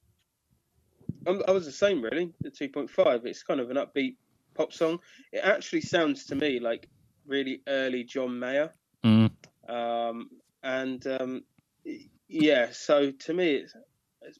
I'm, 1.25 1.41
I 1.47 1.51
was 1.51 1.65
the 1.65 1.71
same 1.71 2.01
really. 2.01 2.33
The 2.41 2.51
2.5. 2.51 3.25
It's 3.25 3.43
kind 3.43 3.59
of 3.59 3.71
an 3.71 3.77
upbeat 3.77 4.15
pop 4.55 4.73
song. 4.73 4.99
It 5.31 5.39
actually 5.39 5.81
sounds 5.81 6.25
to 6.25 6.35
me 6.35 6.59
like 6.59 6.89
really 7.25 7.61
early 7.67 8.03
John 8.03 8.37
Mayer. 8.37 8.71
Mm. 9.03 9.31
Um, 9.69 10.29
and 10.63 11.07
um, 11.07 11.43
yeah, 12.27 12.71
so 12.71 13.11
to 13.11 13.33
me 13.33 13.55
it's, 13.55 13.73
it's, 14.21 14.39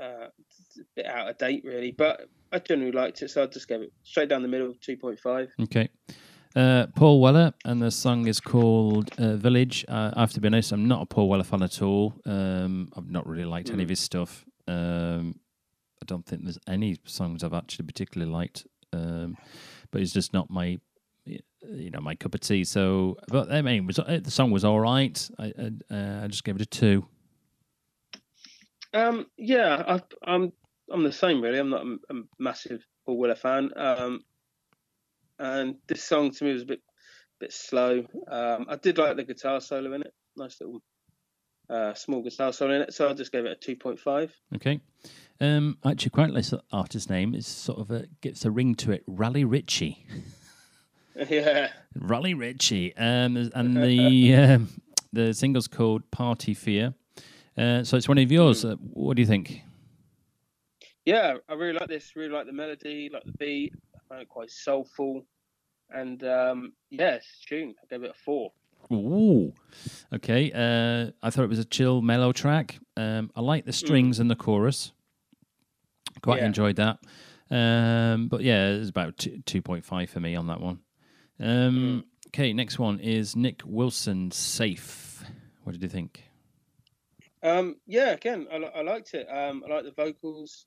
uh, 0.00 0.28
it's 0.38 0.49
a 0.78 0.84
bit 0.96 1.06
out 1.06 1.28
of 1.28 1.38
date 1.38 1.62
really, 1.64 1.92
but 1.92 2.28
I 2.52 2.58
generally 2.58 2.92
liked 2.92 3.22
it, 3.22 3.30
so 3.30 3.42
I 3.42 3.46
just 3.46 3.68
gave 3.68 3.80
it 3.80 3.92
straight 4.02 4.28
down 4.28 4.42
the 4.42 4.48
middle, 4.48 4.74
2.5. 4.74 5.48
Okay. 5.62 5.88
Uh, 6.56 6.86
Paul 6.96 7.20
Weller, 7.20 7.54
and 7.64 7.80
the 7.80 7.92
song 7.92 8.26
is 8.26 8.40
called 8.40 9.10
uh, 9.18 9.36
Village. 9.36 9.84
Uh, 9.88 10.10
I 10.14 10.20
have 10.20 10.32
to 10.32 10.40
be 10.40 10.48
honest, 10.48 10.72
I'm 10.72 10.88
not 10.88 11.02
a 11.02 11.06
Paul 11.06 11.28
Weller 11.28 11.44
fan 11.44 11.62
at 11.62 11.80
all. 11.80 12.20
Um, 12.26 12.90
I've 12.96 13.08
not 13.08 13.26
really 13.26 13.44
liked 13.44 13.70
any 13.70 13.84
of 13.84 13.88
his 13.88 14.00
stuff. 14.00 14.44
Um, 14.66 15.38
I 16.02 16.06
don't 16.06 16.26
think 16.26 16.42
there's 16.42 16.58
any 16.66 16.98
songs 17.04 17.44
I've 17.44 17.54
actually 17.54 17.86
particularly 17.86 18.32
liked, 18.32 18.66
um, 18.92 19.36
but 19.92 20.00
it's 20.00 20.12
just 20.12 20.32
not 20.32 20.50
my, 20.50 20.80
you 21.24 21.90
know, 21.90 22.00
my 22.00 22.16
cup 22.16 22.34
of 22.34 22.40
tea. 22.40 22.64
So, 22.64 23.16
but 23.28 23.52
I 23.52 23.62
mean, 23.62 23.86
was, 23.86 24.00
uh, 24.00 24.18
the 24.20 24.30
song 24.30 24.50
was 24.50 24.64
all 24.64 24.80
right. 24.80 25.30
I, 25.38 25.52
I, 25.56 25.94
uh, 25.94 26.24
I 26.24 26.26
just 26.26 26.42
gave 26.42 26.56
it 26.56 26.62
a 26.62 26.66
two. 26.66 27.06
Um, 28.92 29.26
yeah, 29.36 29.84
I, 29.86 30.02
I'm 30.24 30.52
I'm 30.90 31.04
the 31.04 31.12
same 31.12 31.40
really. 31.40 31.58
I'm 31.58 31.70
not 31.70 31.84
a, 31.84 31.96
a 32.10 32.22
massive 32.38 32.84
Paul 33.06 33.18
Weller 33.18 33.34
fan. 33.34 33.70
Um, 33.76 34.20
and 35.38 35.76
this 35.86 36.02
song 36.02 36.30
to 36.32 36.44
me 36.44 36.52
was 36.52 36.62
a 36.62 36.66
bit 36.66 36.80
bit 37.38 37.52
slow. 37.52 38.04
Um, 38.28 38.66
I 38.68 38.76
did 38.76 38.98
like 38.98 39.16
the 39.16 39.24
guitar 39.24 39.60
solo 39.60 39.92
in 39.94 40.02
it. 40.02 40.12
Nice 40.36 40.60
little 40.60 40.82
uh, 41.68 41.94
small 41.94 42.22
guitar 42.22 42.52
solo 42.52 42.74
in 42.74 42.82
it. 42.82 42.92
So 42.92 43.08
I 43.08 43.14
just 43.14 43.32
gave 43.32 43.46
it 43.46 43.52
a 43.52 43.56
two 43.56 43.76
point 43.76 43.98
five. 43.98 44.32
Okay. 44.54 44.80
Um, 45.40 45.78
actually, 45.84 46.10
quite 46.10 46.30
like 46.30 46.44
the 46.44 46.62
artist's 46.70 47.08
name 47.08 47.34
is 47.34 47.46
sort 47.46 47.78
of 47.78 47.90
a 47.90 48.06
gets 48.20 48.44
a 48.44 48.50
ring 48.50 48.74
to 48.76 48.92
it. 48.92 49.02
Rally 49.06 49.44
Ritchie. 49.44 50.04
yeah. 51.28 51.70
Raleigh 51.98 52.34
Ritchie. 52.34 52.94
Um, 52.96 53.50
and 53.54 53.76
the 53.76 54.34
um, 54.34 54.68
the 55.12 55.32
single's 55.32 55.68
called 55.68 56.10
Party 56.10 56.54
Fear. 56.54 56.94
Uh, 57.56 57.82
so 57.84 57.96
it's 57.96 58.08
one 58.08 58.18
of 58.18 58.30
yours. 58.30 58.64
Uh, 58.64 58.76
what 58.76 59.16
do 59.16 59.22
you 59.22 59.26
think? 59.26 59.62
Yeah, 61.10 61.38
I 61.48 61.54
really 61.54 61.72
like 61.72 61.88
this. 61.88 62.14
Really 62.14 62.30
like 62.32 62.46
the 62.46 62.52
melody, 62.52 63.10
like 63.12 63.24
the 63.24 63.32
beat. 63.32 63.74
I 63.96 63.98
found 64.08 64.22
it 64.22 64.28
quite 64.28 64.48
soulful, 64.48 65.26
and 65.92 66.22
um, 66.22 66.72
yeah, 66.88 67.18
tune. 67.48 67.74
I 67.82 67.86
gave 67.90 68.04
it 68.04 68.12
a 68.12 68.24
four. 68.24 68.52
Ooh, 68.92 69.52
okay. 70.14 70.52
Uh, 70.54 71.10
I 71.20 71.30
thought 71.30 71.42
it 71.42 71.48
was 71.48 71.58
a 71.58 71.64
chill, 71.64 72.00
mellow 72.00 72.30
track. 72.32 72.78
Um, 72.96 73.32
I 73.34 73.40
like 73.40 73.64
the 73.64 73.72
strings 73.72 74.20
and 74.20 74.30
the 74.30 74.36
chorus. 74.36 74.92
Quite 76.22 76.38
Yeah. 76.42 76.46
enjoyed 76.46 76.76
that. 76.76 76.98
Um, 77.50 78.28
but 78.28 78.42
yeah, 78.42 78.68
it's 78.68 78.88
about 78.90 79.16
two, 79.18 79.42
2.5 79.46 80.08
for 80.10 80.20
me 80.20 80.36
on 80.36 80.46
that 80.46 80.60
one. 80.60 80.78
Um, 81.40 82.04
Okay, 82.28 82.52
next 82.52 82.78
one 82.78 83.00
is 83.00 83.34
Nick 83.34 83.62
Wilson, 83.64 84.30
Safe. 84.30 85.24
What 85.64 85.72
did 85.72 85.82
you 85.82 85.88
think? 85.88 86.22
Um, 87.42 87.76
yeah, 87.88 88.10
again, 88.10 88.46
I, 88.52 88.56
I 88.58 88.82
liked 88.82 89.14
it. 89.14 89.26
Um, 89.28 89.64
I 89.66 89.74
like 89.74 89.84
the 89.84 89.90
vocals, 89.90 90.66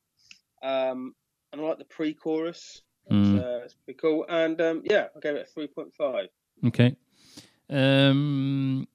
um, 0.64 1.14
and 1.52 1.62
I 1.62 1.64
like 1.66 1.78
the 1.78 1.86
pre-chorus. 1.86 2.82
It's, 3.06 3.14
Mm. 3.16 3.40
uh, 3.40 3.64
it's 3.66 3.74
pretty 3.74 4.00
cool. 4.00 4.26
And 4.30 4.60
um, 4.62 4.82
yeah, 4.86 5.08
I 5.16 5.20
gave 5.20 5.36
it 5.36 5.42
a 5.48 5.52
three 5.52 5.68
point 5.68 5.94
five. 5.94 6.30
Okay. 6.66 6.96
Um, 7.70 8.88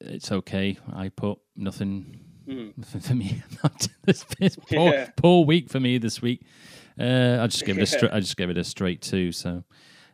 it's 0.00 0.30
okay. 0.30 0.76
I 0.92 1.08
put 1.08 1.38
nothing, 1.56 2.20
Mm. 2.46 2.76
nothing 2.76 3.00
for 3.00 3.14
me. 3.14 3.42
this 4.04 4.24
this 4.38 4.56
poor, 4.56 4.92
Yeah. 4.92 5.10
poor 5.16 5.44
week 5.46 5.68
for 5.70 5.80
me 5.80 5.98
this 5.98 6.20
week. 6.20 6.42
Uh, 6.98 7.38
I 7.40 7.46
just 7.46 7.64
gave 7.64 7.78
it 7.78 7.82
a 7.82 7.86
straight. 7.96 8.12
I 8.12 8.20
just 8.20 8.36
gave 8.36 8.50
it 8.50 8.58
a 8.58 8.64
straight 8.64 9.00
two. 9.00 9.32
So, 9.32 9.64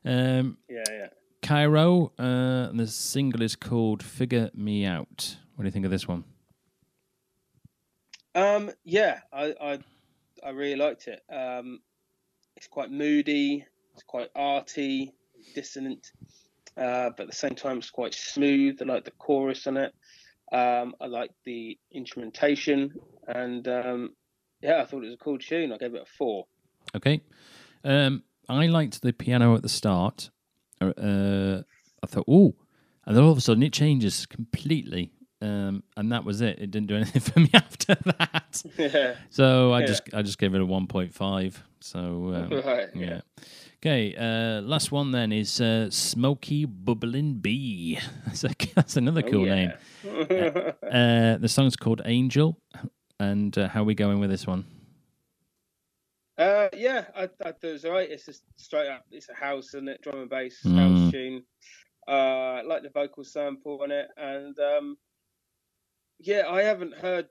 um, 0.04 0.56
Yeah, 0.68 0.84
yeah. 0.88 1.08
Cairo. 1.42 2.12
Uh, 2.18 2.68
and 2.70 2.78
the 2.78 2.86
single 2.86 3.42
is 3.42 3.56
called 3.56 4.02
"Figure 4.04 4.50
Me 4.54 4.84
Out." 4.86 5.36
What 5.56 5.62
do 5.64 5.66
you 5.66 5.72
think 5.72 5.84
of 5.84 5.90
this 5.90 6.06
one? 6.06 6.24
Um, 8.34 8.70
yeah, 8.84 9.20
I, 9.32 9.54
I 9.60 9.78
I 10.44 10.50
really 10.50 10.76
liked 10.76 11.08
it. 11.08 11.22
Um, 11.32 11.80
it's 12.56 12.68
quite 12.68 12.90
moody. 12.90 13.64
It's 13.94 14.02
quite 14.02 14.28
arty, 14.34 15.14
dissonant, 15.54 16.12
uh, 16.76 17.10
but 17.16 17.20
at 17.20 17.30
the 17.30 17.36
same 17.36 17.54
time, 17.54 17.78
it's 17.78 17.88
quite 17.90 18.12
smooth. 18.12 18.76
I 18.82 18.84
like 18.84 19.04
the 19.04 19.10
chorus 19.12 19.66
on 19.66 19.78
it. 19.78 19.94
Um, 20.52 20.94
I 21.00 21.06
like 21.06 21.30
the 21.44 21.78
instrumentation, 21.92 22.92
and 23.26 23.66
um, 23.66 24.10
yeah, 24.60 24.82
I 24.82 24.84
thought 24.84 25.02
it 25.02 25.06
was 25.06 25.14
a 25.14 25.24
cool 25.24 25.38
tune. 25.38 25.72
I 25.72 25.78
gave 25.78 25.94
it 25.94 26.02
a 26.02 26.16
four. 26.18 26.46
Okay. 26.94 27.22
Um, 27.84 28.22
I 28.48 28.66
liked 28.66 29.00
the 29.00 29.12
piano 29.12 29.54
at 29.54 29.62
the 29.62 29.68
start. 29.68 30.30
Uh, 30.80 30.92
Uh, 30.98 31.62
I 32.02 32.06
thought, 32.06 32.26
oh, 32.28 32.54
and 33.06 33.16
then 33.16 33.24
all 33.24 33.32
of 33.32 33.38
a 33.38 33.40
sudden 33.40 33.62
it 33.62 33.72
changes 33.72 34.26
completely. 34.26 35.10
Um, 35.42 35.82
and 35.96 36.12
that 36.12 36.24
was 36.24 36.40
it. 36.40 36.58
It 36.58 36.70
didn't 36.70 36.86
do 36.88 36.96
anything 36.96 37.20
for 37.32 37.40
me 37.40 37.50
after 37.52 37.94
that. 37.94 38.62
yeah, 38.78 39.14
So 39.30 39.72
I 39.72 39.80
Yeah. 39.80 39.86
just 39.86 40.02
I 40.14 40.22
just 40.22 40.38
gave 40.38 40.54
it 40.54 40.60
a 40.60 40.66
one 40.66 40.86
point 40.86 41.12
five. 41.14 41.62
So 41.80 41.98
um, 42.34 42.50
right. 42.66 42.88
yeah. 42.94 43.20
Okay. 43.82 44.14
Uh, 44.16 44.62
last 44.62 44.90
one 44.90 45.12
then 45.12 45.32
is 45.32 45.60
uh, 45.60 45.90
Smoky 45.90 46.64
Bubbling 46.64 47.34
Bee. 47.34 47.98
That's, 48.26 48.44
a, 48.44 48.50
that's 48.74 48.96
another 48.96 49.22
Oh, 49.26 49.30
cool 49.30 49.44
name. 49.44 49.72
yeah. 50.02 50.72
Uh, 50.82 51.36
the 51.38 51.48
song's 51.48 51.76
called 51.76 52.00
Angel. 52.04 52.58
And 53.20 53.56
uh, 53.56 53.68
how 53.68 53.82
are 53.82 53.84
we 53.84 53.94
going 53.94 54.18
with 54.20 54.30
this 54.30 54.46
one? 54.46 54.64
Uh, 56.38 56.68
yeah, 56.76 57.04
I, 57.14 57.24
I 57.24 57.26
thought 57.28 57.56
it 57.62 57.72
was 57.72 57.84
alright. 57.84 58.10
It's 58.10 58.26
just 58.26 58.42
straight 58.56 58.88
up. 58.88 59.04
It's 59.10 59.28
a 59.28 59.34
house, 59.34 59.68
isn't 59.68 59.88
it? 59.88 60.02
Drum 60.02 60.18
and 60.20 60.30
bass 60.30 60.58
Mm. 60.64 60.76
house 60.78 61.12
tune. 61.12 61.42
Uh, 62.08 62.10
I 62.10 62.62
like 62.62 62.82
the 62.82 62.90
vocal 62.90 63.24
sample 63.24 63.80
on 63.82 63.90
it, 63.90 64.08
and 64.16 64.56
um, 64.58 64.96
yeah, 66.18 66.44
I 66.48 66.62
haven't 66.62 66.94
heard 66.94 67.26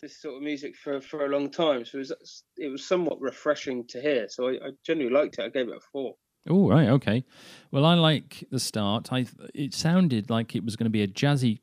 this 0.00 0.20
sort 0.20 0.36
of 0.36 0.42
music 0.42 0.76
for 0.76 1.00
for 1.00 1.24
a 1.26 1.28
long 1.28 1.50
time, 1.50 1.84
so 1.84 1.98
it 1.98 2.00
was 2.00 2.44
it 2.56 2.68
was 2.68 2.86
somewhat 2.86 3.20
refreshing 3.20 3.84
to 3.88 4.00
hear. 4.00 4.28
So 4.28 4.48
I, 4.48 4.52
I 4.52 4.70
genuinely 4.84 5.18
liked 5.20 5.38
it. 5.38 5.44
I 5.44 5.48
gave 5.48 5.68
it 5.68 5.76
a 5.76 5.80
four. 5.92 6.14
Oh 6.48 6.68
right, 6.68 6.88
okay. 6.88 7.24
Well, 7.70 7.84
I 7.84 7.94
like 7.94 8.44
the 8.50 8.60
start. 8.60 9.12
I 9.12 9.26
it 9.54 9.74
sounded 9.74 10.30
like 10.30 10.54
it 10.54 10.64
was 10.64 10.76
going 10.76 10.84
to 10.86 10.90
be 10.90 11.02
a 11.02 11.08
jazzy 11.08 11.60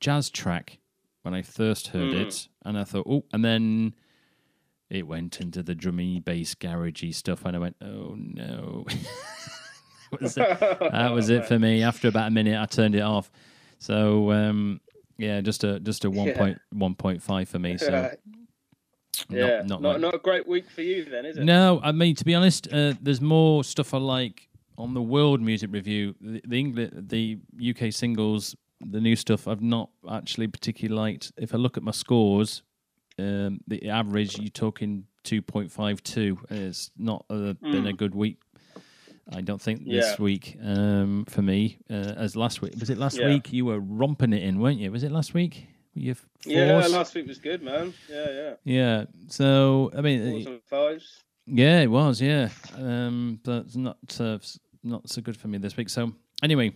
jazz 0.00 0.30
track 0.30 0.78
when 1.22 1.34
I 1.34 1.42
first 1.42 1.88
heard 1.88 2.10
Mm. 2.10 2.26
it, 2.26 2.48
and 2.64 2.78
I 2.78 2.84
thought, 2.84 3.06
oh, 3.08 3.24
and 3.32 3.44
then 3.44 3.94
it 4.90 5.06
went 5.06 5.40
into 5.40 5.62
the 5.62 5.74
drummy 5.74 6.24
bass 6.24 6.54
garagey 6.54 7.14
stuff, 7.14 7.44
and 7.44 7.56
I 7.56 7.58
went, 7.58 7.76
oh 7.82 8.14
no. 8.16 8.84
that 10.12 10.20
was 10.20 10.36
it, 10.36 10.60
that 10.60 11.12
was 11.12 11.30
it 11.30 11.44
for 11.48 11.58
me. 11.58 11.82
After 11.82 12.08
about 12.08 12.28
a 12.28 12.30
minute, 12.30 12.60
I 12.60 12.66
turned 12.66 12.94
it 12.94 13.00
off. 13.00 13.30
So 13.78 14.30
um, 14.32 14.80
yeah, 15.18 15.40
just 15.40 15.64
a 15.64 15.80
just 15.80 16.04
a 16.04 16.10
one 16.10 16.28
Yeah. 16.28 16.36
point 16.38 16.58
one 16.72 16.94
point 16.94 17.22
five 17.22 17.48
for 17.48 17.58
me. 17.58 17.76
So 17.78 17.92
Right. 17.92 18.18
not- 19.30 19.30
yeah, 19.30 19.62
not, 19.66 19.80
not 19.80 19.92
like- 19.92 20.00
not 20.00 20.14
a 20.14 20.18
great 20.18 20.46
week 20.46 20.68
for 20.70 20.82
you 20.82 21.04
then, 21.04 21.24
is 21.26 21.36
it? 21.38 21.44
no, 21.44 21.80
I 21.82 21.92
mean 21.92 22.14
to 22.16 22.24
be 22.24 22.34
honest, 22.34 22.68
uh, 22.72 22.94
there's 23.00 23.20
more 23.20 23.64
stuff 23.64 23.94
I 23.94 23.98
like 23.98 24.48
on 24.78 24.92
the 24.94 25.02
World 25.02 25.40
Music 25.40 25.70
Review. 25.72 26.14
The 26.20 26.42
the, 26.46 26.62
Engli- 26.62 27.08
the 27.08 27.38
UK 27.70 27.90
singles, 27.92 28.54
the 28.80 29.00
new 29.00 29.16
stuff, 29.16 29.48
I've 29.48 29.62
not 29.62 29.88
actually 30.10 30.48
particularly 30.48 31.00
liked. 31.12 31.32
If 31.38 31.54
I 31.54 31.56
look 31.56 31.76
at 31.78 31.82
my 31.82 31.92
scores, 31.92 32.62
um, 33.18 33.60
the 33.66 33.88
average 33.88 34.38
you're 34.38 34.50
talking 34.50 35.06
two 35.24 35.40
point 35.40 35.72
five 35.72 36.02
two. 36.02 36.38
It's 36.50 36.90
not 36.98 37.24
uh, 37.30 37.54
been 37.54 37.86
a 37.86 37.92
good 37.94 38.14
week. 38.14 38.36
I 39.32 39.40
don't 39.40 39.60
think 39.60 39.84
this. 39.84 40.14
Yeah. 40.18 40.22
week 40.22 40.56
um, 40.62 41.24
for 41.28 41.42
me 41.42 41.78
uh, 41.90 41.94
as 42.16 42.36
last 42.36 42.62
week. 42.62 42.74
Was 42.78 42.90
it 42.90 42.98
last 42.98 43.18
Yeah. 43.18 43.28
week? 43.28 43.52
You 43.52 43.64
were 43.64 43.80
romping 43.80 44.32
it 44.32 44.42
in, 44.42 44.60
weren't 44.60 44.78
you? 44.78 44.90
Was 44.92 45.02
it 45.02 45.10
last 45.12 45.34
week? 45.34 45.66
You 45.94 46.14
Yeah, 46.44 46.86
last 46.88 47.14
week 47.14 47.26
was 47.26 47.38
good, 47.38 47.62
man. 47.62 47.94
Yeah, 48.10 48.26
yeah. 48.30 48.54
yeah. 48.64 49.04
So 49.28 49.90
I 49.96 50.00
mean, 50.02 50.30
Fours 50.30 50.46
and 50.46 50.62
fives. 50.64 51.22
yeah, 51.46 51.80
it 51.80 51.90
was. 51.90 52.20
Yeah, 52.20 52.50
um, 52.76 53.40
but 53.42 53.74
not 53.74 53.96
uh, 54.20 54.38
not 54.84 55.08
so 55.08 55.22
good 55.22 55.36
for 55.36 55.48
me 55.48 55.58
this 55.58 55.76
week. 55.76 55.88
So 55.88 56.12
anyway, 56.42 56.72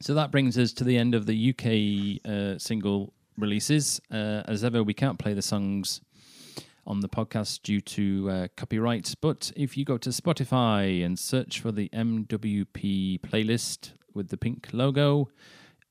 so 0.00 0.14
that 0.14 0.30
brings 0.32 0.56
us 0.58 0.72
to 0.74 0.84
the 0.84 0.96
end 0.96 1.14
of 1.14 1.26
the 1.26 1.50
UK 1.50 2.26
uh, 2.28 2.58
single 2.58 3.12
releases. 3.36 4.00
Uh, 4.10 4.42
as 4.46 4.64
ever, 4.64 4.82
we 4.82 4.94
can't 4.94 5.18
play 5.18 5.34
the 5.34 5.42
songs 5.42 6.00
on 6.86 7.00
the 7.00 7.08
podcast 7.08 7.62
due 7.62 7.80
to 7.80 8.30
uh, 8.30 8.48
copyright. 8.56 9.14
But 9.20 9.52
if 9.56 9.76
you 9.76 9.84
go 9.84 9.98
to 9.98 10.10
Spotify 10.10 11.04
and 11.04 11.18
search 11.18 11.60
for 11.60 11.72
the 11.72 11.88
MWP 11.90 13.20
playlist 13.20 13.92
with 14.14 14.28
the 14.28 14.36
pink 14.36 14.68
logo, 14.72 15.30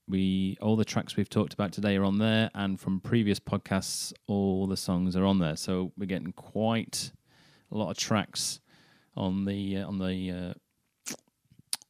we 0.08 0.58
all 0.62 0.76
the 0.76 0.86
tracks 0.86 1.16
we've 1.16 1.30
talked 1.30 1.54
about 1.54 1.72
today 1.72 1.96
are 1.96 2.04
on 2.04 2.18
there, 2.18 2.52
and 2.54 2.80
from 2.80 3.00
previous 3.00 3.40
podcasts, 3.40 4.12
all 4.28 4.68
the 4.68 4.78
songs 4.78 5.16
are 5.16 5.26
on 5.26 5.40
there. 5.40 5.56
So 5.56 5.94
we're 5.98 6.06
getting 6.06 6.34
quite 6.34 7.12
a 7.72 7.78
lot 7.78 7.92
of 7.92 7.98
tracks 7.98 8.60
on 9.16 9.46
the 9.46 9.78
uh, 9.78 9.88
on 9.88 10.00
the 10.00 10.32
uh, 10.32 11.14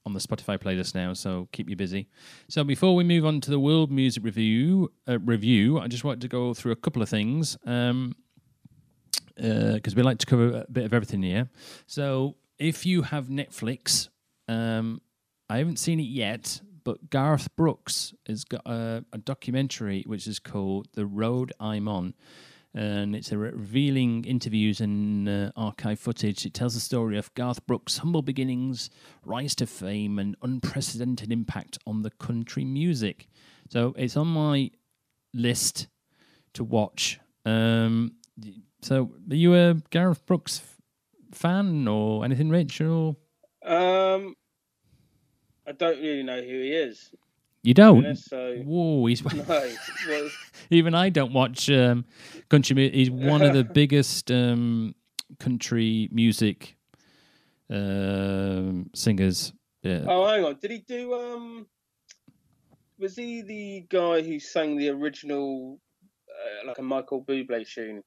on 0.06 0.14
the 0.14 0.20
Spotify 0.20 0.58
playlist 0.58 0.96
now. 0.96 1.14
So 1.14 1.48
keep 1.52 1.70
you 1.70 1.76
busy. 1.76 2.08
So 2.50 2.64
before 2.64 2.96
we 2.96 3.04
move 3.04 3.26
on 3.26 3.42
to 3.42 3.52
the 3.52 3.60
World 3.60 3.92
Music 3.92 4.24
Review 4.24 4.92
uh, 5.08 5.20
review, 5.20 5.80
I 5.80 5.88
just 5.88 6.04
wanted 6.04 6.22
to 6.22 6.28
go 6.28 6.54
through 6.54 6.72
a 6.72 6.78
couple 6.78 7.02
of 7.02 7.10
things. 7.10 7.58
Um, 7.66 8.16
because 9.36 9.96
we 9.96 10.04
like 10.04 10.20
to 10.20 10.26
cover 10.26 10.66
a 10.68 10.72
bit 10.72 10.86
of 10.86 10.94
everything 10.94 11.24
here. 11.24 11.50
So 11.88 12.36
if 12.60 12.86
you 12.86 13.02
have 13.04 13.28
Netflix, 13.28 14.10
um, 14.48 15.02
I 15.50 15.58
haven't 15.58 15.80
seen 15.80 16.00
it 16.00 16.04
yet, 16.04 16.62
but 16.84 17.10
Garth 17.10 17.56
Brooks 17.56 18.14
has 18.28 18.44
got 18.44 18.62
a, 18.66 19.04
a 19.14 19.18
documentary 19.18 20.04
which 20.06 20.28
is 20.28 20.40
called 20.40 20.88
"The 20.94 21.06
Road 21.06 21.54
I'm 21.60 21.88
On." 21.88 22.14
And 22.74 23.18
it's 23.18 23.34
a 23.34 23.38
re- 23.38 23.52
revealing 23.52 24.24
interviews 24.24 24.80
and 24.80 25.28
uh, 25.28 25.52
archive 25.58 26.00
footage. 26.00 26.46
It 26.46 26.54
tells 26.54 26.74
the 26.74 26.80
story 26.80 27.18
of 27.18 27.34
Garth 27.34 27.66
Brooks' 27.68 27.98
humble 27.98 28.22
beginnings, 28.22 28.90
rise 29.26 29.56
to 29.56 29.68
fame, 29.68 30.18
and 30.18 30.38
unprecedented 30.42 31.34
impact 31.34 31.78
on 31.86 32.04
the 32.04 32.12
country 32.12 32.64
music. 32.64 33.28
So 33.70 33.94
it's 33.98 34.16
on 34.16 34.28
my 34.28 34.72
list 35.34 35.88
to 36.54 36.64
watch. 36.64 37.20
Um, 37.46 38.14
so, 38.82 39.12
are 39.30 39.36
you 39.36 39.54
a 39.56 39.76
Gareth 39.90 40.26
Brooks 40.26 40.62
fan 41.32 41.88
or 41.88 42.26
anything, 42.26 42.50
Rich? 42.50 42.82
Or 42.82 43.16
Um, 43.66 44.36
I 45.68 45.72
don't 45.74 46.00
really 46.02 46.24
know 46.24 46.42
who 46.42 46.48
he 46.62 46.72
is. 46.74 47.14
you 47.64 47.74
don't? 47.74 48.00
honest, 48.06 48.30
So 48.30 48.56
Whoa, 48.58 49.06
he's 49.06 49.24
no. 49.48 50.30
Even 50.72 50.96
I 50.96 51.10
don't 51.10 51.34
watch 51.34 51.70
um, 51.70 52.06
country. 52.50 52.76
mu- 52.76 52.92
He's 52.92 53.12
one 53.12 53.42
of 53.44 53.54
the 53.54 53.64
biggest 53.74 54.32
um, 54.32 54.96
country 55.40 56.10
music 56.12 56.76
um, 57.70 58.90
singers. 58.94 59.54
Yeah. 59.84 60.06
oh, 60.08 60.28
hang 60.28 60.44
on. 60.46 60.58
Did 60.62 60.72
he 60.72 60.80
do? 60.80 61.14
Um, 61.14 61.66
was 63.00 63.16
he 63.16 63.42
the 63.42 63.86
guy 63.90 64.22
who 64.22 64.40
sang 64.40 64.78
the 64.78 64.90
original, 64.90 65.80
uh, 66.30 66.68
like 66.68 66.78
a 66.78 66.84
Michael 66.84 67.24
Bublé 67.24 67.68
tune? 67.68 68.04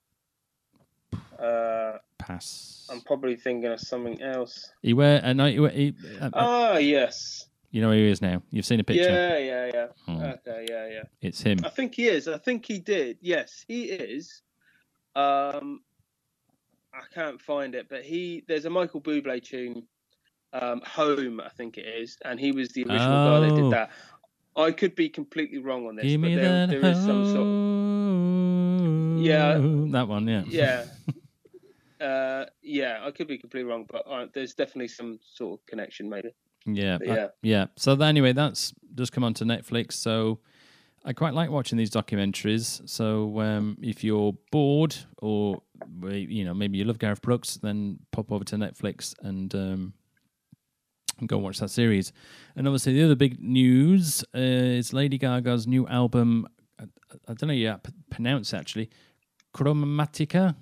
Uh, 1.39 1.99
Pass. 2.19 2.87
I'm 2.91 3.01
probably 3.03 3.37
thinking 3.37 3.71
of 3.71 3.81
something 3.81 4.21
else. 4.23 4.71
He 4.83 4.93
wear 4.95 5.21
a 5.23 5.35
night. 5.35 5.55
He, 5.75 5.95
uh, 6.21 6.25
uh, 6.27 6.31
Ah, 6.35 6.77
yes. 6.79 7.47
you 7.71 7.83
know 7.83 7.91
who 7.91 7.97
he 7.97 8.09
is 8.11 8.23
now. 8.23 8.43
You've 8.51 8.65
seen 8.67 8.81
a 8.81 8.85
picture. 8.85 9.03
Yeah, 9.11 9.39
yeah, 9.39 9.71
yeah. 9.75 9.87
Hmm. 10.07 10.23
Okay, 10.23 10.67
yeah, 10.69 10.89
yeah. 10.89 11.03
It's 11.21 11.41
him. 11.43 11.59
I 11.65 11.69
think 11.71 11.95
he 11.95 12.09
is. 12.09 12.29
I 12.29 12.39
think 12.39 12.65
he 12.67 12.79
did. 12.79 13.19
Yes, 13.21 13.65
he 13.69 13.85
is. 13.85 14.43
Um, 15.17 15.81
I 16.93 17.01
can't 17.13 17.41
find 17.41 17.75
it, 17.75 17.89
but 17.89 18.03
he 18.05 18.45
there's 18.49 18.65
a 18.65 18.71
Michael 18.71 19.01
Bublé 19.01 19.43
tune, 19.43 19.83
um, 20.53 20.81
"Home," 20.87 21.41
I 21.41 21.49
think 21.51 21.77
it 21.79 21.87
is, 21.87 22.17
and 22.25 22.39
he 22.39 22.53
was 22.53 22.69
the 22.71 22.83
original 22.83 23.41
guy 23.41 23.41
that 23.41 23.53
Oh. 23.53 23.57
did 23.63 23.73
that. 23.73 23.91
I 24.57 24.71
could 24.71 24.95
be 24.95 25.09
completely 25.09 25.59
wrong 25.59 25.87
on 25.89 25.97
this, 25.97 26.05
Give 26.05 26.21
but 26.21 26.29
there, 26.35 26.67
there 26.69 26.85
is 26.87 26.97
some 27.05 27.25
sort. 27.27 27.47
Of, 27.49 29.19
Yeah. 29.25 29.59
that 29.93 30.07
one. 30.09 30.29
Yeah. 30.29 30.45
yeah, 30.47 30.85
uh, 32.05 32.47
yeah, 32.63 33.01
I 33.03 33.11
could 33.11 33.29
be 33.29 33.39
completely 33.39 33.71
wrong, 33.71 33.87
but 33.91 34.07
uh, 34.07 34.27
there's 34.33 34.55
definitely 34.55 34.89
some 34.89 35.19
sort 35.23 35.61
of 35.61 35.67
connection, 35.67 36.09
maybe. 36.09 36.31
Yeah, 36.67 36.99
But 36.99 37.09
uh, 37.09 37.15
yeah. 37.15 37.27
yeah. 37.43 37.67
So 37.77 37.93
anyway, 38.01 38.33
that's 38.33 38.73
just 38.95 39.13
come 39.13 39.25
onto 39.25 39.45
Netflix. 39.45 39.93
So 39.93 40.41
I 41.05 41.13
quite 41.13 41.35
like 41.35 41.51
watching 41.51 41.77
these 41.77 41.91
documentaries. 41.91 42.89
So 42.89 43.41
um, 43.41 43.77
if 43.83 44.03
you're 44.03 44.33
bored, 44.51 44.97
or 45.19 45.63
you 46.03 46.45
know 46.45 46.55
maybe 46.55 46.79
you 46.79 46.85
love 46.85 46.99
Gareth 46.99 47.23
Brooks, 47.23 47.57
then 47.57 47.99
pop 48.13 48.33
over 48.33 48.45
to 48.45 48.57
Netflix 48.57 49.15
and 49.21 49.55
um, 49.55 49.93
and 51.19 51.29
go 51.29 51.39
watch 51.39 51.59
that 51.59 51.69
series. 51.71 52.13
And 52.57 52.67
obviously, 52.67 52.95
the 52.95 53.05
other 53.05 53.17
big 53.17 53.41
news 53.41 54.25
uh, 54.35 54.39
is 54.39 54.93
Lady 54.93 55.19
Gaga's 55.19 55.67
new 55.67 55.87
album. 55.89 56.49
I, 56.81 56.85
I 57.29 57.35
don't 57.35 57.49
know 57.49 57.55
yeah 57.55 57.77
p- 57.77 57.93
pronounce 58.11 58.55
actually, 58.55 58.89
Chromatica. 59.55 60.57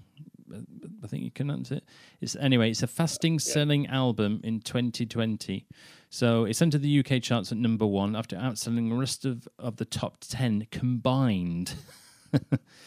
I 1.02 1.06
think 1.06 1.24
you 1.24 1.30
can 1.30 1.48
pronounce 1.48 1.70
it. 1.70 1.84
It's 2.20 2.36
anyway. 2.36 2.70
It's 2.70 2.82
a 2.82 2.86
fasting 2.86 3.38
selling 3.38 3.86
album 3.86 4.40
in 4.44 4.60
2020. 4.60 5.66
So 6.10 6.44
it's 6.44 6.60
entered 6.60 6.82
the 6.82 6.98
UK 7.04 7.22
charts 7.22 7.52
at 7.52 7.58
number 7.58 7.86
one 7.86 8.14
after 8.14 8.36
outselling 8.36 8.90
the 8.90 8.96
rest 8.96 9.24
of, 9.24 9.48
of 9.58 9.76
the 9.76 9.84
top 9.84 10.18
ten 10.20 10.66
combined. 10.70 11.74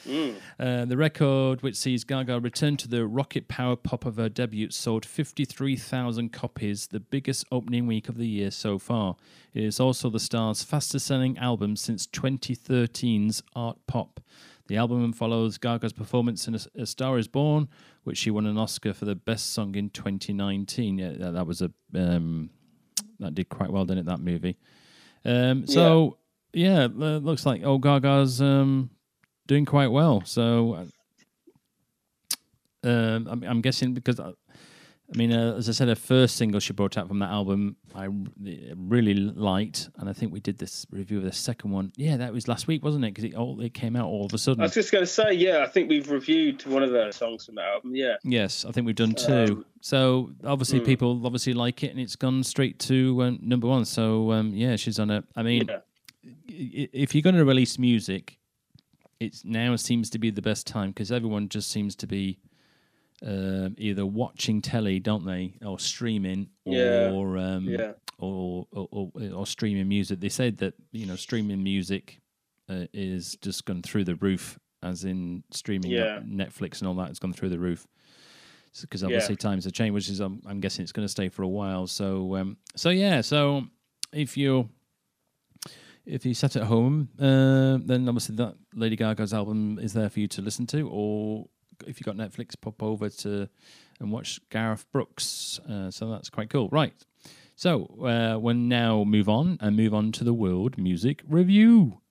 Mm. 0.08 0.36
Uh, 0.60 0.86
the 0.86 0.98
record, 0.98 1.64
which 1.64 1.76
sees 1.76 2.04
Gaga 2.04 2.40
return 2.40 2.78
to 2.78 2.88
the 2.88 3.08
rocket 3.08 3.48
power 3.48 3.76
pop 3.76 4.06
of 4.06 4.18
her 4.18 4.30
debut, 4.30 4.70
sold 4.70 5.06
53,000 5.06 6.32
copies, 6.32 6.88
the 6.88 7.00
biggest 7.00 7.46
opening 7.52 7.88
week 7.88 8.08
of 8.08 8.18
the 8.18 8.28
year 8.28 8.52
so 8.52 8.78
far. 8.78 9.16
It 9.54 9.64
is 9.64 9.80
also 9.80 10.10
the 10.10 10.20
star's 10.20 10.64
fastest 10.64 11.08
selling 11.08 11.38
album 11.38 11.76
since 11.76 12.06
2013's 12.08 13.42
Art 13.56 13.78
Pop. 13.88 14.20
The 14.68 14.78
album 14.78 15.14
follows 15.14 15.58
Gaga's 15.58 15.94
performance 15.94 16.48
in 16.48 16.58
A, 16.76 16.86
Star 16.86 17.18
Is 17.20 17.28
Born, 17.28 17.70
which 18.04 18.18
she 18.18 18.32
won 18.32 18.48
an 18.48 18.58
Oscar 18.58 18.94
for 18.94 19.06
the 19.06 19.16
best 19.16 19.54
song 19.54 19.76
in 19.76 19.92
2019. 19.92 20.98
Yeah, 20.98 21.32
that, 21.32 21.46
was 21.46 21.62
a 21.62 21.72
um, 21.94 22.50
that 23.20 23.36
did 23.36 23.50
quite 23.50 23.72
well, 23.72 23.86
didn't 23.86 24.00
it? 24.00 24.06
That 24.08 24.20
movie. 24.20 24.58
Um, 25.24 25.68
so 25.68 26.18
yeah, 26.54 26.86
it 26.86 26.96
looks 26.96 27.46
like 27.46 27.62
oh 27.64 27.78
Gaga's 27.78 28.42
um, 28.42 28.90
doing 29.46 29.66
quite 29.66 29.88
well. 29.88 30.24
So 30.26 30.74
uh, 32.84 32.88
um, 32.88 33.28
I'm, 33.30 33.44
I'm 33.44 33.62
guessing 33.62 33.94
because 33.94 34.20
uh, 34.20 34.34
I 35.14 35.18
mean, 35.18 35.32
uh, 35.32 35.56
as 35.56 35.70
I 35.70 35.72
said, 35.72 35.88
her 35.88 35.96
first 35.96 36.36
single 36.36 36.60
she 36.60 36.74
brought 36.74 36.98
out 36.98 37.08
from 37.08 37.20
that 37.20 37.30
album, 37.30 37.76
I 37.94 38.08
really 38.76 39.14
liked, 39.14 39.90
and 39.98 40.10
I 40.10 40.14
think 40.14 40.34
we 40.34 40.40
did 40.40 40.58
this 40.58 40.88
review 40.90 41.20
of 41.20 41.24
the 41.24 41.32
second 41.32 41.72
one. 41.72 41.92
Yeah, 41.96 42.18
that 42.18 42.34
was 42.34 42.48
last 42.48 42.68
week, 42.68 42.84
wasn't 42.84 43.06
it? 43.06 43.14
Because 43.14 43.24
it 43.26 43.36
all 43.36 43.62
it 43.62 43.76
came 43.76 43.96
out 43.96 44.08
all 44.08 44.26
of 44.26 44.34
a 44.34 44.40
sudden. 44.40 44.62
I 44.62 44.66
was 44.66 44.74
just 44.74 44.92
going 44.92 45.04
to 45.04 45.08
say, 45.08 45.32
yeah, 45.34 45.60
I 45.60 45.68
think 45.68 45.90
we've 45.90 46.10
reviewed 46.10 46.66
one 46.66 46.82
of 46.82 46.90
the 46.90 47.12
songs 47.12 47.46
from 47.46 47.56
that 47.56 47.66
album. 47.66 47.96
Yeah, 47.96 48.16
Yes, 48.24 48.66
I 48.66 48.72
think 48.72 48.88
we've 48.88 48.96
done 48.96 49.14
two. 49.14 49.34
Um, 49.34 49.66
so 49.82 50.32
obviously, 50.44 50.80
mm. 50.80 50.86
people 50.86 51.22
obviously 51.24 51.54
like 51.54 51.84
it, 51.84 51.92
and 51.92 52.00
it's 52.00 52.16
gone 52.16 52.44
straight 52.44 52.80
to 52.80 53.24
um, 53.24 53.40
number 53.44 53.68
one. 53.68 53.86
So 53.86 54.32
um, 54.32 54.54
yeah, 54.56 54.76
she's 54.76 54.98
on 54.98 55.12
a. 55.12 55.24
I 55.36 55.44
mean, 55.44 55.70
yeah, 55.70 55.78
if 56.48 57.14
you're 57.14 57.22
going 57.22 57.36
to 57.36 57.46
release 57.46 57.78
music, 57.78 58.40
it 59.20 59.38
now 59.44 59.76
seems 59.76 60.10
to 60.10 60.20
be 60.20 60.32
the 60.32 60.42
best 60.42 60.66
time 60.66 60.90
because 60.90 61.12
everyone 61.12 61.48
just 61.50 61.70
seems 61.70 61.96
to 61.98 62.08
be 62.08 62.40
um 63.24 63.76
either 63.78 64.06
watching 64.06 64.62
telly, 64.62 65.00
don't 65.00 65.26
they, 65.26 65.54
or 65.66 65.80
streaming, 65.80 66.50
Yeah, 66.66 67.10
or 67.12 67.38
um, 67.38 67.68
yeah. 67.70 67.94
or, 68.18 68.68
or, 68.72 68.88
or 68.92 69.12
or 69.34 69.48
streaming 69.48 69.88
music. 69.88 70.20
They 70.20 70.30
said 70.30 70.58
that 70.58 70.74
you 70.92 71.06
know 71.06 71.16
streaming 71.16 71.64
music 71.64 72.20
uh, 72.70 72.86
is 72.94 73.38
just 73.42 73.66
gone 73.66 73.82
through 73.84 74.04
the 74.06 74.16
roof, 74.16 74.60
as 74.84 75.06
in 75.06 75.44
streaming 75.52 75.92
Yeah. 75.92 76.20
Netflix 76.26 76.80
and 76.80 76.88
all 76.88 76.96
that 76.96 77.08
has 77.10 77.20
gone 77.20 77.34
through 77.34 77.50
the 77.50 77.60
roof. 77.60 77.88
Because 78.82 79.02
Yeah. 79.04 79.08
obviously 79.08 79.36
times 79.38 79.64
have 79.64 79.74
changed, 79.74 79.94
which 79.94 80.10
is 80.10 80.20
um, 80.20 80.42
I'm 80.46 80.60
guessing 80.60 80.84
it's 80.84 80.92
going 80.92 81.06
to 81.08 81.12
stay 81.12 81.30
for 81.30 81.44
a 81.44 81.48
while. 81.48 81.88
So 81.88 82.36
um, 82.36 82.58
so 82.76 82.90
yeah, 82.90 83.22
so 83.22 83.64
if 84.12 84.36
you're 84.36 84.68
if 86.06 86.26
you 86.26 86.34
sat 86.34 86.56
at 86.56 86.64
home, 86.64 87.10
uh, 87.20 87.78
then 87.86 88.08
obviously 88.08 88.36
that 88.36 88.56
Lady 88.76 88.96
Gaga's 88.96 89.34
album 89.34 89.80
is 89.82 89.94
there 89.94 90.10
for 90.10 90.20
you 90.20 90.28
to 90.28 90.42
listen 90.42 90.68
to, 90.68 90.88
or 90.90 91.48
if 91.88 92.00
you've 92.00 92.06
got 92.06 92.16
Netflix, 92.16 92.54
pop 92.60 92.82
over 92.82 93.10
to 93.10 93.50
and 94.00 94.12
watch 94.12 94.40
Gareth 94.50 94.86
Brooks. 94.92 95.60
Uh, 95.70 95.92
so 95.92 96.10
that's 96.10 96.30
quite 96.30 96.50
cool, 96.50 96.70
right? 96.70 96.94
So 97.56 97.86
uh, 98.04 98.38
we'll 98.40 98.56
now 98.56 99.04
move 99.04 99.30
on 99.30 99.58
and 99.62 99.78
move 99.78 99.94
on 99.94 100.12
to 100.14 100.24
the 100.24 100.34
World 100.34 100.78
Music 100.78 101.24
Review. 101.28 102.02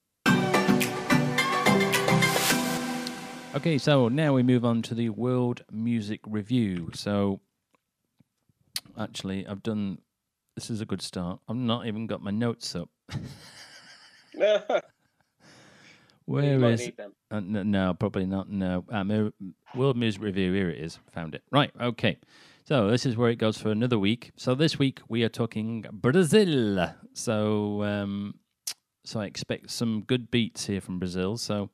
Okay, 3.55 3.79
so 3.79 4.09
now 4.09 4.33
we 4.35 4.43
move 4.43 4.65
on 4.65 4.83
to 4.83 4.95
the 4.95 5.11
World 5.11 5.63
Music 5.71 6.21
Review. 6.27 6.91
So 6.95 7.41
actually, 8.99 9.47
I've 9.47 9.63
done. 9.63 9.99
This 10.57 10.71
is 10.71 10.81
a 10.81 10.87
good 10.87 11.03
start. 11.03 11.41
I've 11.49 11.57
not 11.57 11.87
even 11.87 12.07
got 12.07 12.23
my 12.23 12.31
notes 12.31 12.75
up. 12.75 12.89
Where 16.27 16.65
is 16.65 16.91
uh, 17.31 17.41
no, 17.41 17.63
no, 17.63 17.95
probably 17.95 18.27
not. 18.27 18.49
No. 18.49 18.85
Um, 18.91 19.33
World 19.75 19.97
Music 19.97 20.23
Review. 20.23 20.53
Here 20.53 20.71
it 20.71 20.81
is. 20.81 20.99
Found 21.13 21.35
it. 21.35 21.43
Right. 21.51 21.71
Okay. 21.81 22.17
So 22.67 22.89
this 22.91 23.05
is 23.05 23.17
where 23.17 23.31
it 23.31 23.37
goes 23.37 23.59
for 23.59 23.71
another 23.71 23.99
week. 23.99 24.33
So 24.37 24.55
this 24.55 24.79
week 24.79 25.01
we 25.09 25.23
are 25.23 25.29
talking 25.29 25.85
Brazil. 25.93 26.95
So 27.13 27.83
um, 27.83 28.37
so 29.05 29.21
I 29.21 29.27
expect 29.27 29.71
some 29.71 30.03
good 30.03 30.31
beats 30.31 30.67
here 30.67 30.81
from 30.81 30.99
Brazil. 30.99 31.37
So 31.37 31.69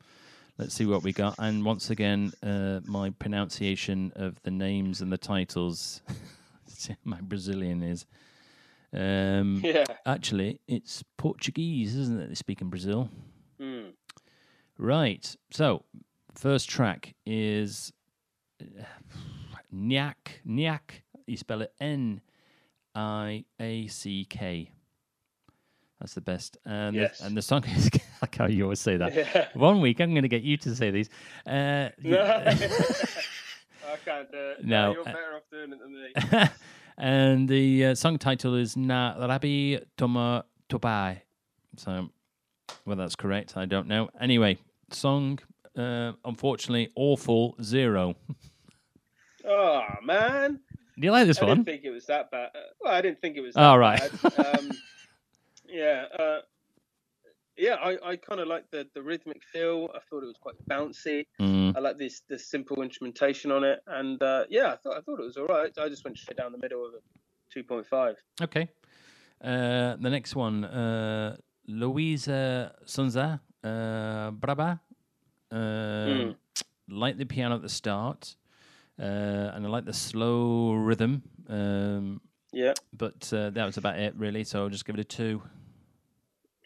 let's 0.58 0.74
see 0.74 0.86
what 0.86 1.04
we 1.04 1.12
got. 1.12 1.36
And 1.38 1.64
once 1.64 1.90
again, 1.90 2.32
uh, 2.42 2.80
my 2.84 3.10
pronunciation 3.10 4.12
of 4.16 4.42
the 4.42 4.50
names 4.50 5.00
and 5.00 5.12
the 5.12 5.18
titles, 5.18 6.02
my 7.04 7.20
Brazilian 7.20 7.82
is. 7.82 8.04
Um, 8.92 9.60
Yeah. 9.64 9.84
Actually, 10.04 10.60
it's 10.66 11.04
Portuguese, 11.16 11.94
isn't 11.94 12.20
it? 12.20 12.28
They 12.28 12.34
speak 12.34 12.60
in 12.60 12.68
Brazil. 12.68 13.08
Right. 14.80 15.36
So, 15.50 15.84
first 16.34 16.70
track 16.70 17.14
is 17.26 17.92
uh, 18.62 18.82
Nyak. 19.74 20.14
Nyak. 20.48 21.02
You 21.26 21.36
spell 21.36 21.60
it 21.60 21.72
N 21.80 22.22
I 22.94 23.44
A 23.60 23.86
C 23.88 24.24
K. 24.28 24.72
That's 26.00 26.14
the 26.14 26.22
best. 26.22 26.56
And, 26.64 26.96
Yes. 26.96 27.18
the, 27.18 27.26
and 27.26 27.36
the 27.36 27.42
song 27.42 27.62
is, 27.76 27.90
like 28.22 28.34
how 28.34 28.46
you 28.46 28.64
always 28.64 28.80
say 28.80 28.96
that. 28.96 29.14
Yeah. 29.14 29.48
One 29.54 29.82
week 29.82 30.00
I'm 30.00 30.12
going 30.12 30.22
to 30.22 30.28
get 30.28 30.42
you 30.42 30.56
to 30.56 30.74
say 30.74 30.90
these. 30.90 31.10
Uh, 31.46 31.90
No. 32.02 32.42
I 32.46 33.96
can't 34.04 34.30
do 34.32 34.38
it. 34.38 34.64
No, 34.64 34.92
you're 34.94 35.04
better 35.04 35.36
off 35.36 35.42
doing 35.50 35.72
it 35.72 35.78
than 35.80 35.92
me. 36.40 36.48
and 36.96 37.48
the 37.48 37.86
uh, 37.86 37.94
song 37.94 38.18
title 38.18 38.54
is 38.54 38.76
Na 38.78 39.14
Rabi 39.26 39.78
Toma 39.98 40.44
Tobai. 40.70 41.20
So, 41.76 42.08
well, 42.86 42.96
that's 42.96 43.16
correct. 43.16 43.56
I 43.56 43.66
don't 43.66 43.88
know. 43.88 44.08
Anyway, 44.20 44.58
song, 44.94 45.38
uh, 45.76 46.12
unfortunately, 46.24 46.90
awful 46.96 47.56
zero. 47.62 48.14
Oh 49.44 49.82
man, 50.04 50.60
Do 50.98 51.06
you 51.06 51.12
like 51.12 51.26
this 51.26 51.38
I 51.40 51.44
one? 51.44 51.50
I 51.50 51.54
didn't 51.54 51.66
think 51.66 51.84
it 51.84 51.90
was 51.90 52.06
that 52.06 52.30
bad. 52.30 52.50
Well, 52.80 52.92
I 52.92 53.00
didn't 53.00 53.20
think 53.20 53.36
it 53.36 53.40
was. 53.40 53.54
Oh, 53.56 53.60
That 53.72 53.74
right. 53.78 54.10
bad. 54.36 54.58
um, 54.58 54.70
yeah, 55.68 56.04
uh, 56.18 56.38
yeah. 57.56 57.74
I, 57.76 57.96
I 58.04 58.16
kind 58.16 58.40
of 58.40 58.48
like 58.48 58.70
the 58.70 58.86
the 58.94 59.02
rhythmic 59.02 59.42
feel. 59.52 59.88
I 59.94 60.00
thought 60.10 60.22
it 60.22 60.26
was 60.26 60.36
quite 60.40 60.56
bouncy. 60.68 61.26
Mm, 61.40 61.74
I 61.76 61.80
like 61.80 61.96
this 61.96 62.20
the 62.28 62.38
simple 62.38 62.82
instrumentation 62.82 63.50
on 63.50 63.64
it, 63.64 63.80
and 63.86 64.22
uh, 64.22 64.44
yeah, 64.50 64.72
I 64.72 64.76
thought 64.76 64.96
I 64.98 65.00
thought 65.00 65.20
it 65.20 65.24
was 65.24 65.36
all 65.38 65.46
right. 65.46 65.72
I 65.78 65.88
just 65.88 66.04
went 66.04 66.18
straight 66.18 66.36
down 66.36 66.52
the 66.52 66.58
middle 66.58 66.84
of 66.86 66.92
it, 66.94 67.02
two 67.52 67.62
point 67.64 67.86
five. 67.86 68.16
okay. 68.42 68.68
Uh, 69.42 69.96
the 69.98 70.10
next 70.10 70.36
one, 70.36 70.66
uh, 70.66 71.34
Luísa 71.66 72.72
Sonza, 72.84 73.40
uh, 73.64 74.30
Braba. 74.32 74.80
Uh, 75.52 75.56
Mm. 76.06 76.36
Like 76.88 77.18
the 77.18 77.24
piano 77.26 77.54
at 77.54 77.62
the 77.62 77.68
start, 77.68 78.34
uh, 78.98 79.02
and 79.54 79.64
I 79.64 79.68
like 79.68 79.84
the 79.84 79.92
slow 79.92 80.72
rhythm. 80.74 81.22
Um, 81.48 82.20
Yeah, 82.52 82.74
but 82.92 83.32
uh, 83.32 83.50
that 83.50 83.64
was 83.64 83.76
about 83.76 83.98
it, 84.00 84.14
really. 84.16 84.42
So 84.44 84.62
I'll 84.62 84.68
just 84.70 84.84
give 84.84 84.96
it 84.96 85.00
a 85.00 85.04
two. 85.04 85.40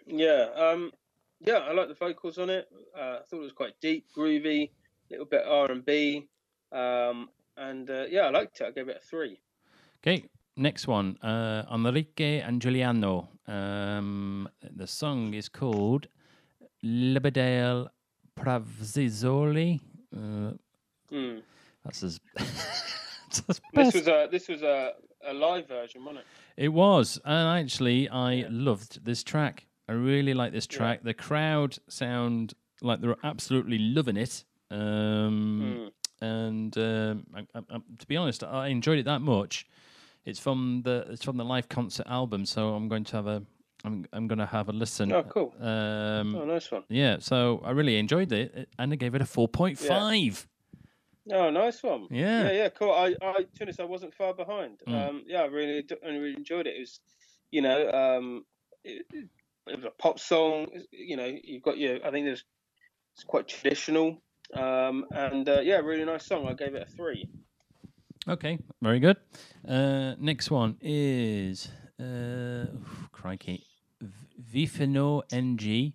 yeah, 0.07 0.48
um, 0.57 0.92
yeah. 1.40 1.59
I 1.59 1.72
like 1.72 1.88
the 1.88 1.94
vocals 1.94 2.38
on 2.38 2.48
it. 2.50 2.68
Uh, 2.96 3.18
I 3.20 3.22
thought 3.28 3.37
it 3.38 3.42
was 3.42 3.52
quite 3.52 3.74
deep, 3.80 4.07
groovy, 4.16 4.70
a 4.70 4.70
little 5.11 5.26
bit 5.26 5.42
R 5.46 5.70
and 5.70 5.85
B, 5.85 6.26
um, 6.72 7.28
and 7.57 7.88
uh, 7.90 8.04
yeah, 8.09 8.22
I 8.22 8.30
liked 8.30 8.61
it. 8.61 8.66
I 8.66 8.70
gave 8.70 8.88
it 8.88 9.00
a 9.02 9.07
three. 9.07 9.40
Okay, 10.02 10.24
next 10.57 10.87
one. 10.88 11.16
Uh, 11.22 11.64
Henrique 11.70 12.42
and 12.44 12.62
Juliano. 12.62 13.28
Um, 13.46 14.48
the 14.62 14.87
song 14.87 15.35
is 15.35 15.48
called 15.50 16.07
Libedale 16.85 17.88
Pravzizoli. 18.37 19.81
Uh, 20.14 20.53
Mm. 21.12 21.42
that's 21.85 22.03
as. 22.03 22.18
that's 23.47 23.61
This 23.73 23.94
was 23.94 24.09
a 24.09 24.29
this 24.31 24.49
was 24.49 24.62
a, 24.62 24.94
a 25.27 25.33
live 25.35 25.68
version, 25.68 26.05
wasn't 26.05 26.20
it? 26.57 26.64
It 26.64 26.68
was, 26.68 27.20
and 27.25 27.62
actually, 27.62 28.09
I 28.09 28.33
Yeah. 28.35 28.49
loved 28.51 29.05
this 29.05 29.23
track. 29.23 29.66
I 29.88 29.92
really 29.92 30.35
like 30.35 30.53
this 30.53 30.66
Yeah. 30.70 30.77
track. 30.79 31.03
The 31.03 31.14
crowd 31.14 31.79
sound 31.88 32.55
like 32.81 33.01
they're 33.01 33.16
absolutely 33.23 33.79
loving 33.79 34.16
it. 34.16 34.44
Um, 34.70 35.61
Mm. 35.61 35.92
and 36.20 36.79
um, 36.79 37.27
I, 37.35 37.40
I, 37.55 37.62
I, 37.70 37.79
to 37.99 38.07
be 38.07 38.16
honest, 38.16 38.42
I 38.44 38.68
enjoyed 38.68 38.99
it 38.99 39.05
that 39.05 39.20
much. 39.20 39.66
It's 40.25 40.40
from 40.40 40.83
the 40.85 41.07
it's 41.11 41.23
from 41.25 41.37
the 41.37 41.44
live 41.44 41.68
concert 41.68 42.07
album, 42.09 42.47
so 42.47 42.75
I'm 42.75 42.88
going 42.88 43.05
to 43.05 43.16
have 43.16 43.27
a 43.27 43.42
I'm 43.85 44.07
I'm 44.12 44.27
going 44.27 44.38
to 44.38 44.47
have 44.47 44.68
a 44.68 44.73
listen. 44.73 45.12
Oh, 45.12 45.23
cool. 45.25 45.55
Um, 45.61 46.35
Oh, 46.35 46.44
nice 46.44 46.70
one. 46.70 46.85
yeah, 46.88 47.18
so 47.20 47.61
I 47.64 47.70
really 47.70 47.99
enjoyed 47.99 48.33
it, 48.33 48.68
and 48.79 48.92
I 48.92 48.97
gave 48.97 49.14
it 49.14 49.20
a 49.23 49.27
four 49.27 49.49
point 49.49 49.79
five. 49.79 50.47
Oh, 51.33 51.51
nice 51.51 51.83
one. 51.83 52.07
Yeah. 52.11 52.44
yeah, 52.44 52.53
yeah, 52.53 52.68
cool. 52.68 52.92
I, 52.92 53.14
I, 53.23 53.33
to 53.33 53.42
be 53.42 53.62
honest, 53.62 53.81
I 53.81 53.85
wasn't 53.85 54.14
far 54.14 54.35
behind. 54.35 54.81
Mm. 54.87 55.09
Um, 55.09 55.23
yeah, 55.27 55.40
I 55.40 55.47
really, 55.47 55.83
I 56.05 56.09
really 56.09 56.37
enjoyed 56.37 56.66
it. 56.66 56.77
It 56.77 56.81
was, 56.81 57.01
you 57.51 57.62
know, 57.62 57.90
um, 57.90 58.44
it, 58.85 59.07
it 59.11 59.29
was 59.66 59.85
a 59.87 59.90
pop 59.90 60.18
song. 60.18 60.66
You 60.90 61.16
know, 61.16 61.33
you've 61.42 61.62
got 61.62 61.79
your, 61.79 61.97
I 62.07 62.11
think 62.11 62.27
there's, 62.27 62.44
it's 63.14 63.25
quite 63.25 63.49
traditional. 63.49 64.20
Um, 64.53 65.07
and 65.12 65.49
uh, 65.49 65.61
yeah, 65.62 65.77
really 65.77 66.05
nice 66.05 66.27
song. 66.27 66.47
I 66.47 66.53
gave 66.53 66.75
it 66.75 66.87
a 66.87 66.90
three. 66.90 67.27
Okay, 68.29 68.59
very 68.83 69.01
good. 69.01 69.16
Uh, 69.66 70.16
next 70.18 70.51
one 70.51 70.77
is 70.83 71.70
uh, 71.99 72.66
oof, 72.75 73.09
crikey, 73.12 73.64
V- 74.38 74.66
Vifino 74.66 75.23
NG 75.33 75.92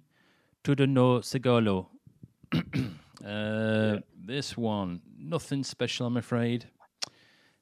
Tudano 0.64 1.22
Segolo. 1.22 1.88
uh, 3.26 4.00
This 4.26 4.56
one, 4.58 5.02
nothing 5.18 5.64
special, 5.64 6.08
I'm 6.08 6.18
afraid. 6.18 6.66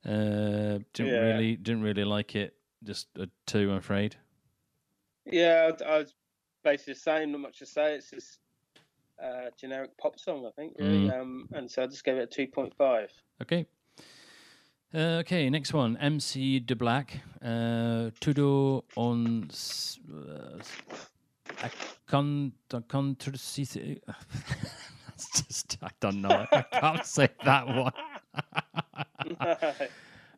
Uh, 0.05 0.79
didn't 0.93 1.07
Yeah. 1.13 1.19
really, 1.33 1.55
didn't 1.55 1.81
really 1.81 2.03
like 2.03 2.35
it. 2.35 2.55
Just 2.83 3.07
a 3.17 3.27
two, 3.45 3.71
I'm 3.71 3.77
afraid. 3.77 4.15
Yeah, 5.25 5.71
I, 5.85 5.97
was 5.99 6.13
basically 6.63 6.93
the 6.93 6.99
same. 6.99 7.31
Not 7.31 7.41
much 7.41 7.59
to 7.59 7.65
say. 7.65 7.95
It's 7.95 8.09
just 8.11 8.39
uh, 9.21 9.49
generic 9.59 9.97
pop 9.97 10.19
song, 10.19 10.45
I 10.45 10.51
think. 10.51 10.75
Really. 10.79 11.09
Um, 11.09 11.47
and 11.53 11.69
so 11.69 11.83
I 11.83 11.87
just 11.87 12.03
gave 12.03 12.17
it 12.17 12.23
a 12.23 12.27
two 12.27 12.47
point 12.47 12.73
five. 12.77 13.09
Okay. 13.41 13.65
Uh, 14.93 15.19
okay, 15.21 15.49
next 15.49 15.73
one. 15.73 15.97
MC 15.97 16.59
De 16.59 16.75
Black. 16.75 17.19
Uh, 17.41 18.09
Tudo 18.21 18.83
on. 18.95 19.47
s- 19.49 19.99
Uh, 20.09 20.59
a 21.63 21.69
con- 22.07 22.53
a 22.71 22.81
controsi- 22.81 23.99
That's 25.07 25.29
just. 25.47 25.77
I 25.81 25.89
don't 25.99 26.21
know. 26.21 26.45
I 26.51 26.61
can't 26.61 27.05
say 27.05 27.27
that 27.43 27.67
one. 27.67 27.91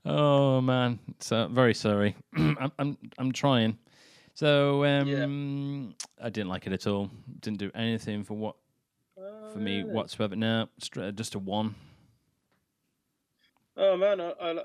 oh 0.06 0.62
man, 0.62 1.00
so 1.20 1.48
very 1.52 1.74
sorry. 1.74 2.16
I'm, 2.36 2.72
I'm 2.80 2.98
I'm 3.18 3.32
trying. 3.32 3.78
So 4.34 4.86
um, 4.86 5.94
I 6.22 6.30
didn't 6.30 6.50
like 6.50 6.66
it 6.68 6.74
at 6.74 6.88
all. 6.88 7.10
Didn't 7.42 7.60
do 7.60 7.70
anything 7.76 8.24
for 8.24 8.36
what 8.36 8.56
for 9.52 9.60
me 9.60 9.84
whatsoever. 9.84 10.36
No, 10.36 10.70
just 11.16 11.36
a 11.36 11.40
one. 11.40 11.76
Oh 13.82 13.96
man, 13.96 14.20
I, 14.20 14.32
I, 14.42 14.56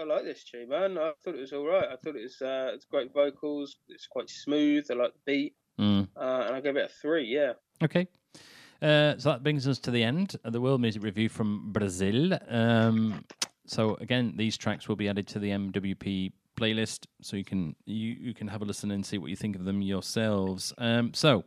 I 0.00 0.04
like 0.04 0.24
this 0.24 0.42
tune, 0.42 0.68
man. 0.68 0.98
I 0.98 1.12
thought 1.24 1.36
it 1.36 1.40
was 1.40 1.52
all 1.52 1.64
right. 1.64 1.84
I 1.84 1.96
thought 1.96 2.16
it 2.16 2.22
was 2.22 2.42
uh, 2.42 2.72
it's 2.74 2.84
great 2.84 3.12
vocals. 3.14 3.76
It's 3.88 4.06
quite 4.08 4.28
smooth. 4.28 4.86
I 4.90 4.94
like 4.94 5.12
the 5.12 5.20
beat, 5.32 5.54
Mm. 5.78 6.08
uh, 6.16 6.44
and 6.46 6.54
I 6.56 6.60
gave 6.60 6.76
it 6.76 6.90
a 6.90 6.92
three. 7.00 7.24
Yeah. 7.26 7.52
Okay. 7.82 8.06
Uh, 8.82 9.14
so 9.18 9.30
that 9.30 9.42
brings 9.42 9.66
us 9.68 9.78
to 9.78 9.90
the 9.90 10.02
end 10.02 10.36
of 10.44 10.52
the 10.52 10.60
World 10.60 10.80
Music 10.80 11.02
Review 11.02 11.28
from 11.28 11.72
Brazil. 11.72 12.36
Um, 12.48 13.24
so 13.66 13.94
again, 14.00 14.34
these 14.36 14.56
tracks 14.56 14.88
will 14.88 14.96
be 14.96 15.08
added 15.08 15.26
to 15.28 15.38
the 15.38 15.50
MWP 15.50 16.32
playlist, 16.56 17.06
so 17.22 17.36
you 17.36 17.44
can 17.44 17.74
you, 17.86 18.14
you 18.20 18.34
can 18.34 18.48
have 18.48 18.60
a 18.62 18.64
listen 18.64 18.90
and 18.90 19.06
see 19.06 19.18
what 19.18 19.30
you 19.30 19.36
think 19.36 19.54
of 19.56 19.64
them 19.64 19.82
yourselves. 19.82 20.72
Um, 20.78 21.14
so 21.14 21.44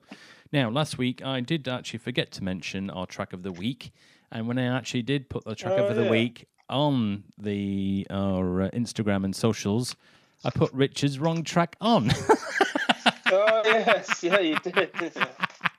now, 0.54 0.70
last 0.70 0.98
week 0.98 1.24
I 1.26 1.42
did 1.42 1.68
actually 1.68 2.00
forget 2.00 2.32
to 2.34 2.44
mention 2.44 2.90
our 2.90 3.06
track 3.06 3.34
of 3.34 3.44
the 3.44 3.52
week, 3.52 3.92
and 4.32 4.48
when 4.48 4.58
I 4.58 4.66
actually 4.78 5.02
did 5.04 5.30
put 5.30 5.44
the 5.44 5.56
track 5.56 5.74
Oh, 5.78 5.88
of 5.88 5.96
the 5.96 6.04
yeah. 6.06 6.12
week 6.12 6.48
on 6.70 7.24
the 7.38 8.06
our 8.10 8.64
uh, 8.64 8.70
Instagram 8.72 9.24
and 9.26 9.36
socials, 9.36 9.96
I 10.44 10.50
put 10.50 10.72
Richard's 10.74 11.20
wrong 11.20 11.44
track 11.44 11.76
on. 11.82 12.12
oh 13.32 13.62
yes, 13.66 14.24
yeah, 14.24 14.40
you 14.40 14.58
did. 14.60 14.90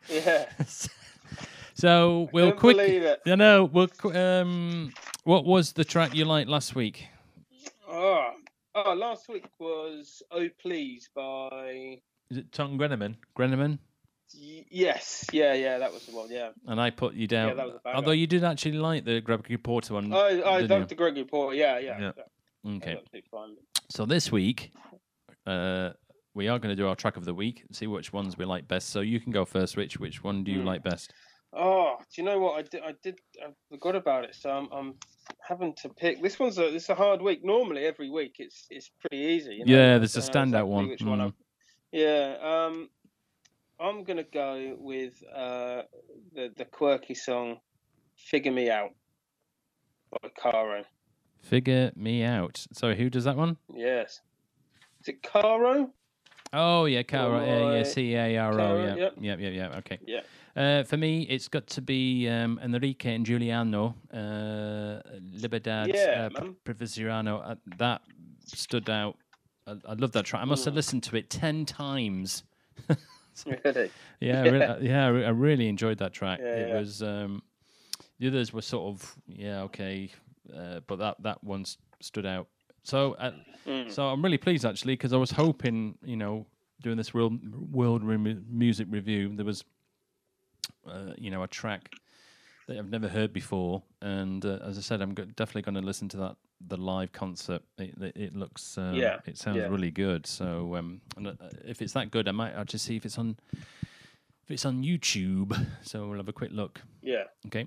yeah. 0.09 0.47
so 1.75 2.29
we'll 2.33 2.53
Couldn't 2.53 2.59
quick. 2.61 2.77
believe 2.77 3.03
it. 3.03 3.21
You 3.25 3.37
know, 3.37 3.65
we'll, 3.65 3.89
um, 4.17 4.93
what 5.25 5.45
was 5.45 5.73
the 5.73 5.85
track 5.85 6.15
you 6.15 6.25
liked 6.25 6.49
last 6.49 6.75
week? 6.75 7.07
Oh, 7.89 8.31
oh, 8.75 8.95
last 8.95 9.29
week 9.29 9.47
was 9.59 10.23
"Oh 10.31 10.49
Please" 10.61 11.09
by. 11.15 11.99
Is 12.31 12.37
it 12.39 12.53
Tom 12.53 12.79
Grenneman? 12.79 13.17
Grenneman? 13.37 13.79
Yes, 14.35 15.25
yeah, 15.33 15.55
yeah, 15.55 15.79
that 15.79 15.93
was 15.93 16.07
the 16.07 16.15
one. 16.15 16.31
Yeah. 16.31 16.51
And 16.67 16.81
I 16.81 16.91
put 16.91 17.15
you 17.15 17.27
down. 17.27 17.49
Yeah, 17.49 17.55
that 17.55 17.67
was 17.67 17.77
a 17.77 17.79
banger. 17.81 17.97
Although 17.97 18.13
you 18.13 18.27
did 18.27 18.45
actually 18.45 18.73
like 18.73 19.05
the 19.05 19.21
Gregory 19.21 19.57
Porter 19.59 19.95
one. 19.95 20.13
I, 20.13 20.41
I 20.41 20.61
liked 20.61 20.89
the 20.89 20.95
Gregory 20.95 21.25
Porter. 21.25 21.57
Yeah, 21.57 21.79
yeah. 21.79 22.01
Yeah. 22.01 22.09
Okay. 22.77 22.95
That's 22.95 23.01
absolutely 23.01 23.25
fine. 23.31 23.57
So 23.91 24.05
this 24.05 24.31
week, 24.31 24.73
uh, 25.47 25.91
we 26.35 26.49
are 26.49 26.59
going 26.59 26.71
to 26.71 26.77
do 26.77 26.87
our 26.89 26.95
track 26.95 27.17
of 27.17 27.25
the 27.25 27.35
week 27.35 27.65
and 27.67 27.75
see 27.75 27.87
which 27.87 28.13
ones 28.13 28.37
we 28.37 28.45
like 28.45 28.69
best. 28.69 28.91
So 28.91 29.01
you 29.01 29.21
can 29.21 29.33
go 29.33 29.45
first, 29.45 29.77
Rich. 29.77 29.99
Which 29.99 30.23
one 30.23 30.45
do 30.45 30.53
you 30.53 30.61
Hmm. 30.61 30.67
like 30.67 30.83
best? 30.83 31.13
Oh, 31.55 31.97
do 32.15 32.21
you 32.21 32.27
know 32.29 32.39
what 32.39 32.59
I 32.59 32.63
did? 32.63 32.83
I 32.83 32.95
did. 33.03 33.19
I 33.43 33.49
forgot 33.71 33.97
about 33.97 34.25
it, 34.25 34.35
so 34.35 34.51
I'm, 34.51 34.69
I'm 34.71 34.95
having 35.41 35.75
to 35.83 35.89
pick. 35.89 36.23
This 36.23 36.39
one's 36.39 36.59
a. 36.59 36.71
This 36.71 36.85
is 36.85 36.89
a 36.91 36.95
hard 36.95 37.23
week. 37.23 37.43
Normally, 37.43 37.87
every 37.87 38.11
week 38.11 38.37
it's 38.39 38.67
it's 38.69 38.91
pretty 39.01 39.17
easy. 39.17 39.55
You 39.55 39.65
know? 39.65 39.73
Yeah, 39.73 39.97
there's 39.97 40.15
a 40.17 40.31
don't 40.31 40.51
standout 40.51 40.67
one. 40.67 40.89
Which 40.89 41.03
one? 41.03 41.21
Mm. 41.21 41.23
I'm, 41.23 41.35
yeah. 41.91 42.37
Um, 42.43 42.91
I'm 43.81 44.05
gonna 44.05 44.25
go 44.25 44.77
with 44.79 45.23
uh 45.35 45.83
the 46.35 46.51
the 46.57 46.65
quirky 46.65 47.15
song 47.15 47.59
"Figure 48.17 48.53
Me 48.53 48.71
Out" 48.71 48.91
by 50.11 50.29
Caro. 50.41 50.85
Figure 51.43 51.93
me 51.95 52.25
out. 52.25 52.67
Sorry, 52.73 52.97
who 52.97 53.09
does 53.09 53.25
that 53.25 53.37
one? 53.37 53.57
Yes. 53.73 54.21
Is 55.01 55.09
it 55.09 55.23
Caro? 55.23 55.91
Oh 56.53 56.87
yeah, 56.87 57.03
Caro. 57.03 57.41
Yeah, 57.45 57.77
yeah, 57.77 57.83
C 57.85 58.15
A 58.15 58.37
R 58.39 58.61
O. 58.61 58.77
Yeah, 58.77 58.95
yep. 58.97 59.15
yeah, 59.21 59.37
yeah, 59.39 59.49
yeah. 59.51 59.77
Okay. 59.79 59.99
Yeah. 60.07 60.21
Uh, 60.57 60.83
for 60.83 60.97
me, 60.97 61.23
it's 61.23 61.47
got 61.47 61.69
to 61.69 61.81
be 61.81 62.29
um, 62.29 62.59
Henrique 62.61 63.05
and 63.05 63.25
Juliano, 63.25 63.95
uh, 64.13 65.01
Liberdad, 65.37 65.95
Yeah, 65.95 66.29
uh. 66.35 67.31
Uh, 67.39 67.55
that 67.77 68.01
stood 68.45 68.91
out. 68.91 69.17
I, 69.69 69.77
I 69.89 69.93
love 69.95 70.11
that 70.13 70.25
track. 70.25 70.43
I 70.43 70.47
must 70.47 70.65
have 70.65 70.75
Mm. 70.75 70.77
listened 70.77 71.03
to 71.05 71.17
it 71.17 71.31
ten 71.31 71.65
times. 71.65 72.43
Really? 73.65 73.91
Yeah, 74.21 74.43
really, 74.43 74.65
uh, 74.65 74.79
yeah, 74.81 75.07
I 75.07 75.09
re- 75.09 75.25
I 75.25 75.31
really 75.31 75.69
enjoyed 75.69 75.99
that 75.99 76.13
track. 76.13 76.41
Yeah, 76.43 76.55
it 76.55 76.69
yeah. 76.69 76.79
was. 76.79 77.03
Um, 77.03 77.43
the 78.19 78.29
others 78.29 78.53
were 78.53 78.63
sort 78.63 78.95
of 78.95 79.17
yeah, 79.29 79.63
okay. 79.63 80.11
uh, 80.55 80.81
but 80.87 80.99
that 80.99 81.23
that 81.23 81.43
one 81.45 81.65
stood 82.01 82.27
out. 82.27 82.49
So 82.83 83.15
uh, 83.15 83.33
Mm. 83.67 83.91
so 83.91 84.09
I'm 84.09 84.23
really 84.23 84.39
pleased 84.39 84.65
actually 84.65 84.95
because 84.95 85.13
I 85.13 85.19
was 85.19 85.31
hoping, 85.31 85.99
you 86.03 86.17
know, 86.17 86.47
doing 86.81 86.97
this 86.97 87.13
world 87.13 87.39
world 87.73 88.03
remu- 88.03 88.43
music 88.49 88.87
review, 88.91 89.35
there 89.37 89.45
was, 89.45 89.63
uh, 90.87 91.13
you 91.19 91.31
know, 91.31 91.43
a 91.43 91.49
track 91.49 91.93
that 92.69 92.79
I've 92.79 92.91
never 92.91 93.09
heard 93.09 93.33
before, 93.33 93.83
and 94.01 94.45
uh, 94.45 94.59
as 94.65 94.79
I 94.79 94.81
said, 94.83 95.03
I'm 95.03 95.15
go- 95.15 95.25
definitely 95.25 95.63
going 95.63 95.75
to 95.75 95.81
listen 95.87 96.09
to 96.11 96.17
that 96.19 96.37
the 96.69 96.77
live 96.77 97.11
concert. 97.13 97.63
It, 97.79 97.95
it, 98.01 98.17
it 98.17 98.37
looks, 98.37 98.79
uh, 98.79 98.93
Yeah, 98.95 99.19
it 99.27 99.37
sounds 99.39 99.57
yeah. 99.59 99.69
really 99.69 99.91
good. 99.91 100.27
So 100.27 100.77
um, 100.77 101.01
and, 101.17 101.27
uh, 101.29 101.33
if 101.65 101.83
it's 101.83 101.93
that 101.95 102.11
good, 102.11 102.29
I 102.29 102.33
might 102.33 102.55
I'll 102.55 102.65
just 102.65 102.85
see 102.85 102.97
if 102.97 103.05
it's 103.05 103.19
on 103.19 103.37
if 103.55 104.51
it's 104.51 104.65
on 104.67 104.83
YouTube. 104.83 105.59
So 105.83 106.07
we'll 106.09 106.19
have 106.19 106.29
a 106.29 106.33
quick 106.33 106.51
look. 106.53 106.81
Yeah. 107.03 107.25
Okay. 107.47 107.67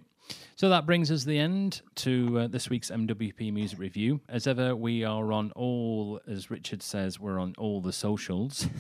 So 0.55 0.69
that 0.69 0.85
brings 0.85 1.09
us 1.11 1.23
the 1.25 1.37
end 1.37 1.81
to 1.95 2.39
uh, 2.41 2.47
this 2.47 2.69
week's 2.69 2.89
MWP 2.91 3.51
Music 3.51 3.79
Review. 3.79 4.21
As 4.29 4.45
ever, 4.47 4.75
we 4.75 5.03
are 5.03 5.33
on 5.33 5.51
all, 5.55 6.21
as 6.27 6.49
Richard 6.51 6.81
says, 6.83 7.19
we're 7.19 7.39
on 7.39 7.53
all 7.57 7.81
the 7.81 7.91
socials. 7.93 8.67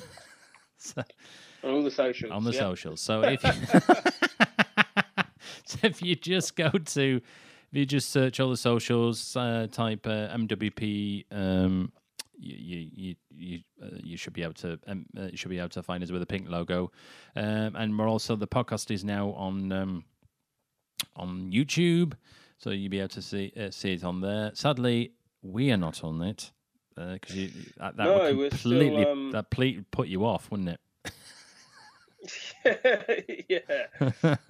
So- 0.83 1.03
On 1.63 1.69
all 1.75 1.83
the 1.83 1.91
socials. 1.91 2.31
on 2.31 2.43
the 2.43 2.51
yeah. 2.53 2.59
socials. 2.59 3.01
So 3.01 3.21
if 3.21 3.43
you, 3.43 3.51
so 5.71 5.77
if 5.83 6.01
you 6.01 6.15
just 6.15 6.55
go 6.55 6.69
to, 6.69 7.15
if 7.17 7.77
you 7.77 7.85
just 7.85 8.09
search 8.09 8.39
all 8.39 8.49
the 8.49 8.57
socials, 8.57 9.35
uh, 9.35 9.67
type 9.71 10.05
uh, 10.05 10.35
MWP, 10.37 11.25
um, 11.31 11.91
you 12.37 12.55
you 12.55 12.89
you 12.93 13.15
you, 13.29 13.59
uh, 13.81 13.87
you 14.03 14.17
should 14.17 14.33
be 14.33 14.43
able 14.43 14.53
to 14.55 14.79
um, 14.87 15.05
uh, 15.17 15.23
you 15.31 15.37
should 15.37 15.49
be 15.49 15.59
able 15.59 15.69
to 15.69 15.83
find 15.83 16.03
us 16.03 16.11
with 16.11 16.21
a 16.21 16.25
pink 16.25 16.49
logo, 16.49 16.91
um, 17.35 17.75
and 17.75 17.97
we're 17.97 18.09
also 18.09 18.35
the 18.35 18.47
podcast 18.47 18.91
is 18.91 19.03
now 19.03 19.29
on 19.33 19.71
um, 19.71 20.03
on 21.15 21.51
YouTube, 21.51 22.13
so 22.57 22.71
you'll 22.71 22.89
be 22.89 22.99
able 22.99 23.09
to 23.09 23.21
see 23.21 23.53
uh, 23.59 23.69
see 23.71 23.93
it 23.93 24.03
on 24.03 24.21
there. 24.21 24.51
Sadly, 24.53 25.11
we 25.43 25.71
are 25.71 25.77
not 25.77 26.03
on 26.03 26.21
it 26.21 26.51
because 26.95 27.35
you 27.35 27.49
that, 27.77 27.95
that 27.97 28.03
No, 28.03 28.17
would 28.19 28.37
we're 28.37 28.49
still, 28.49 28.71
completely 28.71 29.05
um, 29.05 29.31
that 29.31 29.49
ple- 29.49 29.83
put 29.91 30.07
you 30.07 30.25
off, 30.25 30.49
wouldn't 30.51 30.69
it? 30.69 30.79
yeah. 33.49 33.59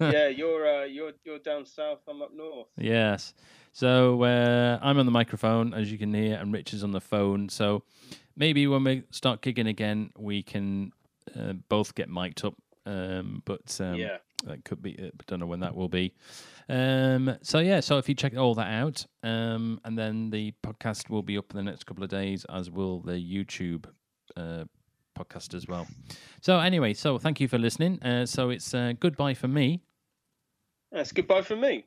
Yeah. 0.00 0.28
You're 0.28 0.66
uh, 0.82 0.84
you're 0.84 1.12
you're 1.24 1.38
down 1.38 1.64
south. 1.66 2.00
I'm 2.08 2.22
up 2.22 2.32
north. 2.34 2.68
Yes. 2.76 3.34
So 3.72 4.22
uh, 4.22 4.78
I'm 4.82 4.98
on 4.98 5.06
the 5.06 5.12
microphone, 5.12 5.72
as 5.72 5.90
you 5.90 5.96
can 5.98 6.12
hear, 6.12 6.36
and 6.36 6.52
Rich 6.52 6.74
is 6.74 6.84
on 6.84 6.90
the 6.90 7.00
phone. 7.00 7.48
So 7.48 7.84
maybe 8.36 8.66
when 8.66 8.84
we 8.84 9.04
start 9.10 9.40
kicking 9.40 9.66
again, 9.66 10.10
we 10.18 10.42
can 10.42 10.92
uh, 11.38 11.54
both 11.68 11.94
get 11.94 12.08
mic'd 12.10 12.44
up. 12.44 12.54
Um, 12.84 13.42
but 13.46 13.80
um, 13.80 13.94
Yeah. 13.94 14.18
that 14.44 14.64
could 14.64 14.82
be. 14.82 14.96
I 15.00 15.10
don't 15.26 15.40
know 15.40 15.46
when 15.46 15.60
that 15.60 15.74
will 15.74 15.88
be. 15.88 16.12
Um, 16.68 17.36
so 17.42 17.60
yeah. 17.60 17.80
So 17.80 17.96
if 17.98 18.08
you 18.08 18.14
check 18.14 18.36
all 18.36 18.54
that 18.56 18.68
out, 18.72 19.06
um, 19.22 19.80
and 19.84 19.98
then 19.98 20.30
the 20.30 20.52
podcast 20.62 21.08
will 21.08 21.22
be 21.22 21.38
up 21.38 21.50
in 21.52 21.56
the 21.56 21.62
next 21.62 21.84
couple 21.84 22.04
of 22.04 22.10
days, 22.10 22.44
as 22.52 22.70
will 22.70 23.00
the 23.00 23.12
YouTube 23.12 23.86
uh, 24.36 24.64
podcast 25.14 25.54
as 25.54 25.66
well. 25.66 25.86
So 26.40 26.58
anyway, 26.58 26.94
so 26.94 27.18
thank 27.18 27.40
you 27.40 27.48
for 27.48 27.58
listening. 27.58 28.02
Uh, 28.02 28.26
so 28.26 28.50
it's 28.50 28.74
uh, 28.74 28.94
goodbye 28.98 29.34
for 29.34 29.48
me. 29.48 29.82
That's 30.90 31.12
goodbye 31.12 31.42
for 31.42 31.56
me. 31.56 31.86